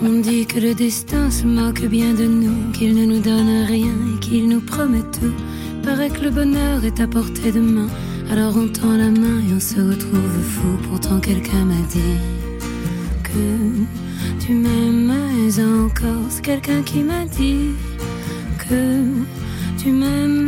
[0.01, 3.91] On dit que le destin se moque bien de nous, qu'il ne nous donne rien
[4.15, 5.33] et qu'il nous promet tout.
[5.83, 7.89] Paraît que le bonheur est à portée de main,
[8.31, 10.77] alors on tend la main et on se retrouve fou.
[10.89, 12.17] Pourtant quelqu'un m'a dit
[13.23, 15.11] que tu m'aimes
[15.59, 16.27] encore.
[16.29, 17.71] C'est quelqu'un qui m'a dit
[18.57, 19.03] que
[19.83, 20.43] tu m'aimes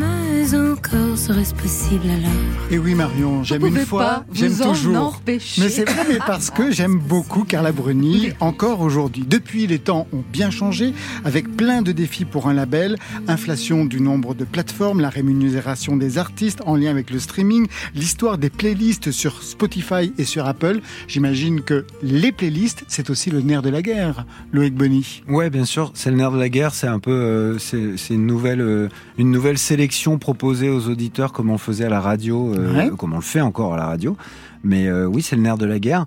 [0.54, 5.20] encore, serait-ce possible alors Et oui Marion, j'aime une fois, j'aime toujours.
[5.26, 9.24] Mais c'est vrai, mais parce que j'aime beaucoup Carla Bruni encore aujourd'hui.
[9.28, 14.02] Depuis, les temps ont bien changé, avec plein de défis pour un label, inflation du
[14.02, 19.12] nombre de plateformes, la rémunération des artistes en lien avec le streaming, l'histoire des playlists
[19.12, 20.82] sur Spotify et sur Apple.
[21.08, 25.24] J'imagine que les playlists, c'est aussi le nerf de la guerre, Loïc Bonny.
[25.28, 26.74] Ouais, bien sûr, c'est le nerf de la guerre.
[26.74, 31.32] C'est un peu, euh, c'est c'est une nouvelle, euh, une nouvelle sélection proposée aux auditeurs,
[31.34, 32.90] comme on le faisait à la radio, euh, Ouais.
[32.98, 34.16] comme on le fait encore à la radio.
[34.64, 36.06] Mais euh, oui, c'est le nerf de la guerre.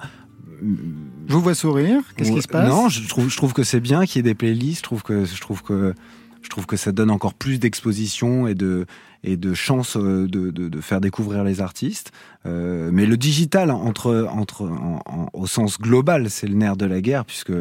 [0.61, 2.69] Je vous vois sourire, qu'est-ce qui se passe?
[2.69, 4.79] Non, je trouve, je trouve que c'est bien qu'il y ait des playlists.
[4.79, 5.95] Je trouve que, je trouve que,
[6.43, 8.87] je trouve que ça donne encore plus d'exposition et de
[9.25, 12.13] et de chance euh, de, de, de faire découvrir les artistes.
[12.47, 16.87] Euh, mais le digital, entre, entre, en- en- au sens global, c'est le nerf de
[16.87, 17.53] la guerre, puisque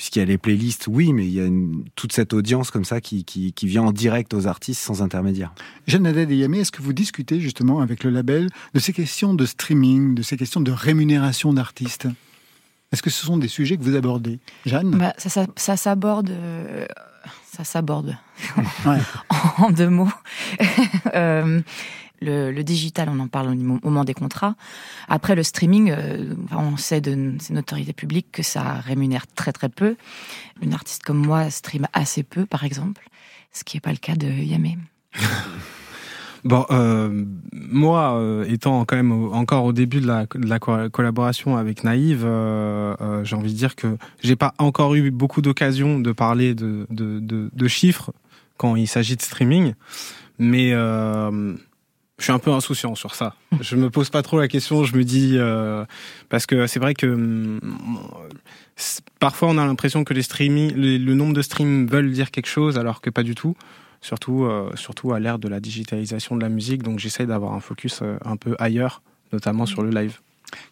[0.00, 2.86] puisqu'il y a les playlists, oui, mais il y a une- toute cette audience comme
[2.86, 5.52] ça qui, qui, qui vient en direct aux artistes sans intermédiaire.
[5.86, 9.34] Jeanne Haddad et Yamé, est-ce que vous discutez justement avec le label de ces questions
[9.34, 12.08] de streaming, de ces questions de rémunération d'artistes?
[12.92, 14.38] Est-ce que ce sont des sujets que vous abordez?
[14.64, 14.96] Jeanne?
[14.96, 16.30] Bah, ça, ça, ça s'aborde.
[16.30, 16.86] euh,
[17.52, 18.16] ça s'aborde.
[18.86, 18.96] Ouais.
[19.58, 20.08] en deux mots.
[21.14, 21.60] Euh,
[22.20, 24.54] le, digital, on en parle au mo- moment des contrats.
[25.08, 29.68] Après, le streaming, euh, on sait de c'est notoriété publique que ça rémunère très très
[29.68, 29.96] peu.
[30.62, 33.08] Une artiste comme moi stream assez peu, par exemple,
[33.52, 34.78] ce qui n'est pas le cas de Yamé.
[36.42, 40.58] Bon, euh, moi, euh, étant quand même encore au début de la,
[40.88, 42.20] collaboration avec Naïve,
[43.24, 47.68] j'ai envie de dire que j'ai pas encore eu beaucoup d'occasions de parler de, de,
[47.68, 48.12] chiffres
[48.56, 49.74] quand il s'agit de streaming,
[50.38, 50.72] mais
[52.20, 53.34] je suis un peu insouciant sur ça.
[53.60, 54.84] Je me pose pas trop la question.
[54.84, 55.84] Je me dis euh,
[56.28, 57.58] parce que c'est vrai que
[58.76, 62.30] c'est- parfois on a l'impression que les streaming, le, le nombre de streams veulent dire
[62.30, 63.56] quelque chose alors que pas du tout.
[64.02, 66.82] Surtout, euh, surtout à l'ère de la digitalisation de la musique.
[66.82, 69.02] Donc j'essaye d'avoir un focus euh, un peu ailleurs,
[69.32, 70.20] notamment sur le live.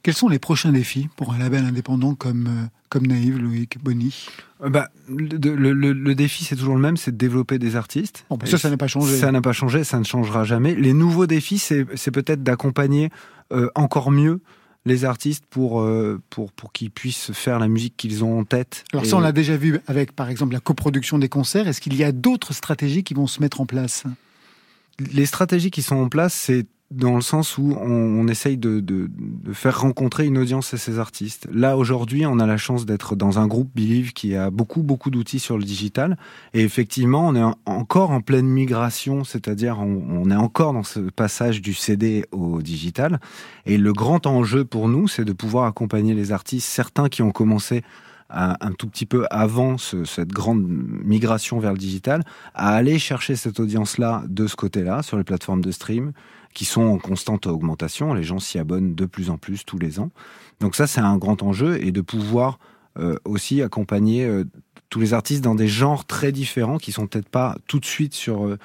[0.02, 4.26] Quels sont les prochains défis pour un label indépendant comme, euh, comme Naïve, Loïc Bonny
[4.62, 7.76] Euh, Bah, le, le- le- le défi, c'est toujours le même, c'est de développer des
[7.76, 8.24] artistes.
[8.30, 9.16] Bon, bah, ça, ça n'a pas changé.
[9.16, 10.74] Ça n'a pas changé, ça ne changera jamais.
[10.74, 13.10] Les nouveaux défis, c'est c'est peut-être d'accompagner
[13.52, 14.40] euh, encore mieux
[14.84, 18.84] les artistes pour, euh, pour, pour qu'ils puissent faire la musique qu'ils ont en tête.
[18.92, 21.68] Alors Et- ça, on l'a déjà vu avec, par exemple, la coproduction des concerts.
[21.68, 24.04] Est-ce qu'il y a d'autres stratégies qui vont se mettre en place?
[25.12, 29.10] Les stratégies qui sont en place, c'est dans le sens où on, essaye de,
[29.52, 31.46] faire rencontrer une audience à ces artistes.
[31.52, 35.10] Là, aujourd'hui, on a la chance d'être dans un groupe Believe qui a beaucoup, beaucoup
[35.10, 36.16] d'outils sur le digital.
[36.54, 41.00] Et effectivement, on est en- encore en pleine migration, c'est-à-dire on, est encore dans ce
[41.00, 43.20] passage du CD au digital.
[43.66, 47.32] Et le grand enjeu pour nous, c'est de pouvoir accompagner les artistes, certains qui ont
[47.32, 47.82] commencé
[48.30, 52.24] un tout petit peu avant ce- cette grande migration vers le digital,
[52.54, 56.12] à aller chercher cette audience-là de ce côté-là, sur les plateformes de stream,
[56.58, 58.14] qui sont en constante augmentation.
[58.14, 60.10] Les gens s'y abonnent de plus en plus tous les ans.
[60.58, 62.58] Donc ça, c'est un grand enjeu, et de pouvoir
[62.98, 64.42] euh, aussi accompagner euh,
[64.90, 68.12] tous les artistes dans des genres très différents, qui sont peut-être pas tout de suite
[68.12, 68.44] sur...
[68.44, 68.58] euh,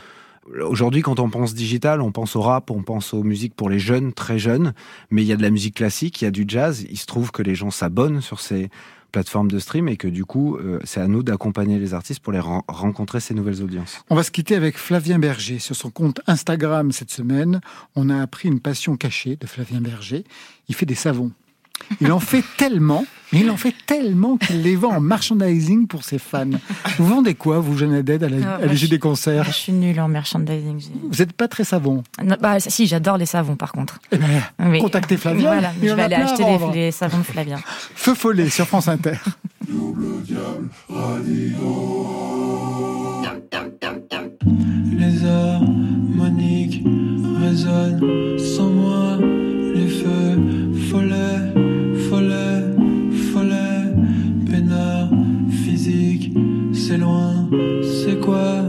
[0.60, 3.78] Aujourd'hui, quand on pense digital, on pense au rap, on pense aux musiques pour les
[3.78, 4.74] jeunes, très jeunes,
[5.12, 6.88] mais il y a de la musique classique, il y a du jazz.
[6.89, 8.72] Il se trouve que les gens s'abonnent sur ces
[9.14, 12.34] plateformes de stream et que du coup, euh, c'est à nous d'accompagner les artistes pour
[12.34, 14.03] les rencontrer ces nouvelles audiences.
[14.09, 15.59] On va se quitter avec Flavien Berger.
[15.59, 17.61] Sur son compte Instagram cette semaine,
[17.95, 20.26] on a appris une passion cachée de Flavien Berger.
[20.68, 21.32] Il fait des savons.
[22.02, 26.20] Il en fait tellement, il en fait tellement qu'il les vend en merchandising pour ses
[26.20, 26.46] fans.
[26.98, 28.28] Vous vendez quoi, vous, Jeanne Aded, à
[28.62, 30.80] ah, des concerts Je suis nulle en merchandising.
[31.10, 32.04] Vous n'êtes pas très savon
[32.40, 34.00] bah, Si, j'adore les savons, par contre.
[34.12, 35.52] Eh ben, contactez Flavien.
[35.52, 36.44] Voilà, je vais aller acheter
[36.74, 37.60] les, savons de Flavien.
[37.96, 39.18] Feu follet sur France Inter.
[44.96, 46.84] Les harmoniques
[47.42, 51.53] résonnent sans moi, les feux follet,
[56.72, 57.50] c'est loin,
[57.82, 58.64] c'est quoi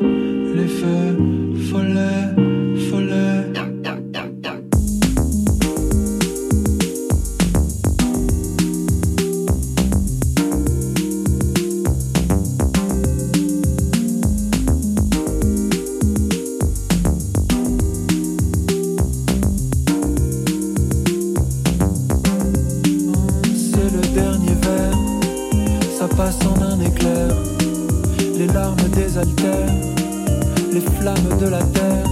[30.73, 32.05] les flammes de la terre,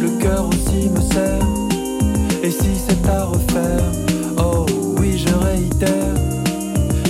[0.00, 1.46] le cœur aussi me sert.
[2.42, 3.84] Et si c'est à refaire,
[4.38, 4.66] oh
[4.98, 6.14] oui, je réitère,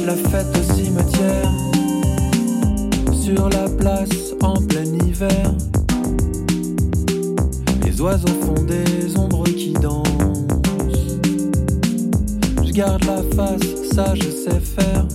[0.07, 1.51] la fête au cimetière,
[3.13, 5.55] sur la place en plein hiver.
[7.85, 10.07] Les oiseaux font des ombres qui dansent.
[12.65, 15.07] Je garde la face, ça je sais faire.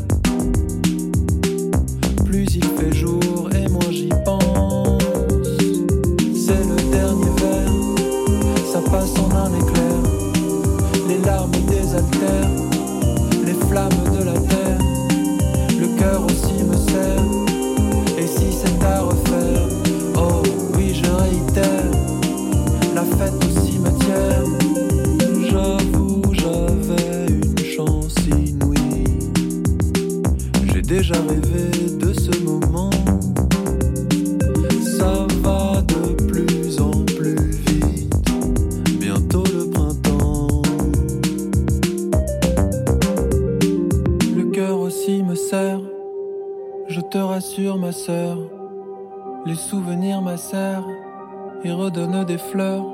[51.68, 52.86] Et redonnent des fleurs.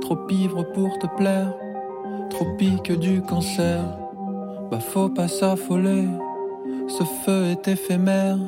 [0.00, 1.52] Trop ivre pour te plaire.
[2.30, 3.80] Trop pique du cancer.
[4.70, 6.08] Bah faut pas s'affoler.
[6.88, 8.38] Ce feu est éphémère.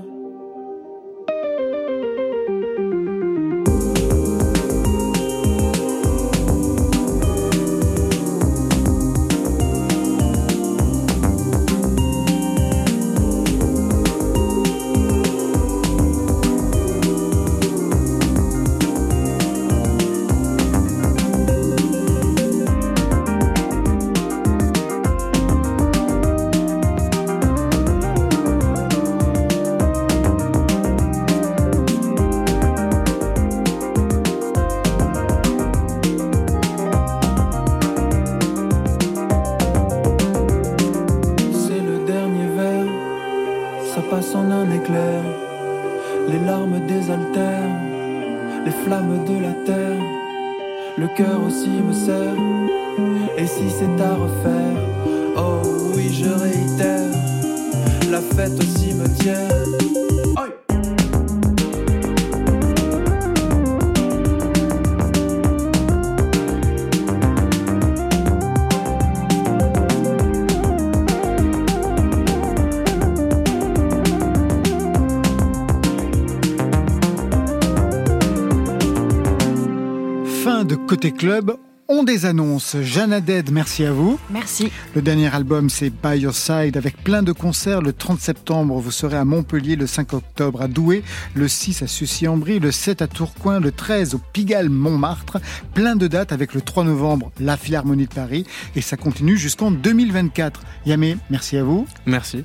[81.04, 81.56] Côté Club.
[81.86, 82.78] On des annonces.
[82.80, 84.18] Jeanne Aded, merci à vous.
[84.30, 84.70] Merci.
[84.94, 87.82] Le dernier album, c'est By Your Side, avec plein de concerts.
[87.82, 91.02] Le 30 septembre, vous serez à Montpellier, le 5 octobre à Douai,
[91.34, 95.40] le 6 à Sucy-en-Brie, le 7 à Tourcoing, le 13 au Pigalle Montmartre.
[95.74, 98.46] Plein de dates avec le 3 novembre, la Philharmonie de Paris.
[98.74, 100.62] Et ça continue jusqu'en 2024.
[100.86, 101.86] Yamé, merci à vous.
[102.06, 102.44] Merci.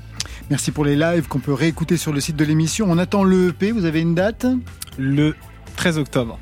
[0.50, 2.88] Merci pour les lives qu'on peut réécouter sur le site de l'émission.
[2.90, 4.44] On attend le EP, vous avez une date?
[4.98, 5.34] Le
[5.76, 6.38] 13 octobre.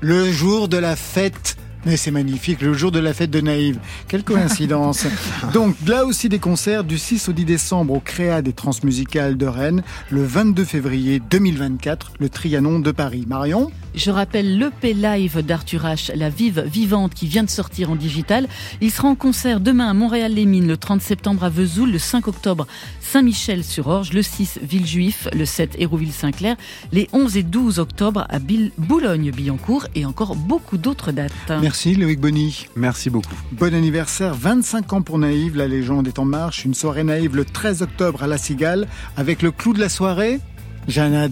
[0.00, 3.78] Le jour de la fête Mais c'est magnifique, le jour de la fête de Naïve.
[4.08, 5.06] Quelle coïncidence.
[5.54, 9.46] Donc là aussi des concerts du 6 au 10 décembre au Créa des Transmusicales de
[9.46, 13.24] Rennes, le 22 février 2024, le Trianon de Paris.
[13.26, 13.70] Marion?
[13.96, 18.46] Je rappelle l'EP live d'Arthur H, La Vive Vivante, qui vient de sortir en digital.
[18.80, 22.66] Il sera en concert demain à Montréal-les-Mines, le 30 septembre à Vesoul, le 5 octobre
[23.00, 26.56] Saint-Michel-sur-Orge, le 6 Villejuif, le 7 Hérouville-Saint-Clair,
[26.92, 31.32] les 11 et 12 octobre à Boulogne-Billancourt et encore beaucoup d'autres dates.
[31.60, 32.66] Merci Loïc Bonny.
[32.76, 33.34] Merci beaucoup.
[33.52, 36.64] Bon anniversaire, 25 ans pour Naïve, la légende est en marche.
[36.64, 38.86] Une soirée naïve le 13 octobre à La Cigale
[39.16, 40.40] avec le clou de la soirée,
[40.88, 41.30] Jeanne.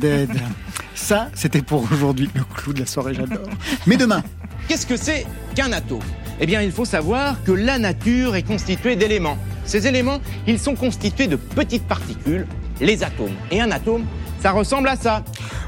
[0.94, 2.30] Ça, c'était pour aujourd'hui.
[2.34, 3.48] Le clou de la soirée, j'adore.
[3.86, 4.22] Mais demain.
[4.68, 6.00] Qu'est-ce que c'est qu'un atome
[6.40, 9.36] Eh bien, il faut savoir que la nature est constituée d'éléments.
[9.64, 12.46] Ces éléments, ils sont constitués de petites particules,
[12.80, 13.34] les atomes.
[13.50, 14.04] Et un atome,
[14.44, 15.24] ça ressemble à ça.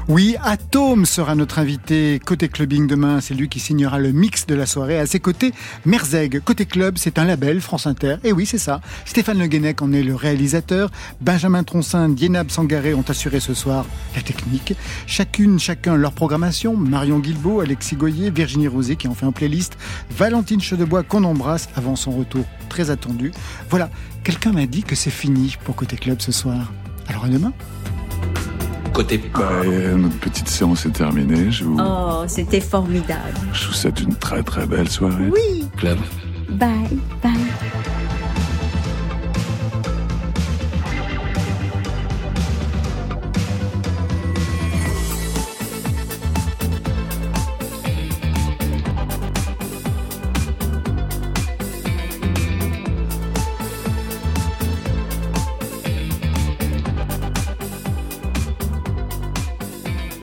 [0.07, 3.21] Oui, Atome sera notre invité côté clubbing demain.
[3.21, 4.99] C'est lui qui signera le mix de la soirée.
[4.99, 5.51] À ses côtés,
[5.87, 6.41] Merzeg.
[6.41, 8.17] Côté club, c'est un label, France Inter.
[8.23, 8.79] Et oui, c'est ça.
[9.05, 10.91] Stéphane Le Guenec en est le réalisateur.
[11.21, 14.75] Benjamin Troncin, Dienab Sangaré ont assuré ce soir la technique.
[15.07, 16.77] Chacune, chacun leur programmation.
[16.77, 19.75] Marion Guilbeault, Alexis Goyer, Virginie Rosé qui ont fait un playlist.
[20.11, 23.31] Valentine Chedebois qu'on embrasse avant son retour très attendu.
[23.71, 23.89] Voilà.
[24.23, 26.71] Quelqu'un m'a dit que c'est fini pour Côté Club ce soir.
[27.07, 27.53] Alors à demain.
[28.97, 29.63] Bah,
[29.95, 31.51] notre petite séance est terminée.
[31.51, 31.77] Je vous...
[31.79, 33.37] Oh, c'était formidable.
[33.53, 35.29] Je vous souhaite une très très belle soirée.
[35.31, 35.67] Oui.
[35.77, 35.99] Club.
[36.49, 37.31] Bye, bye.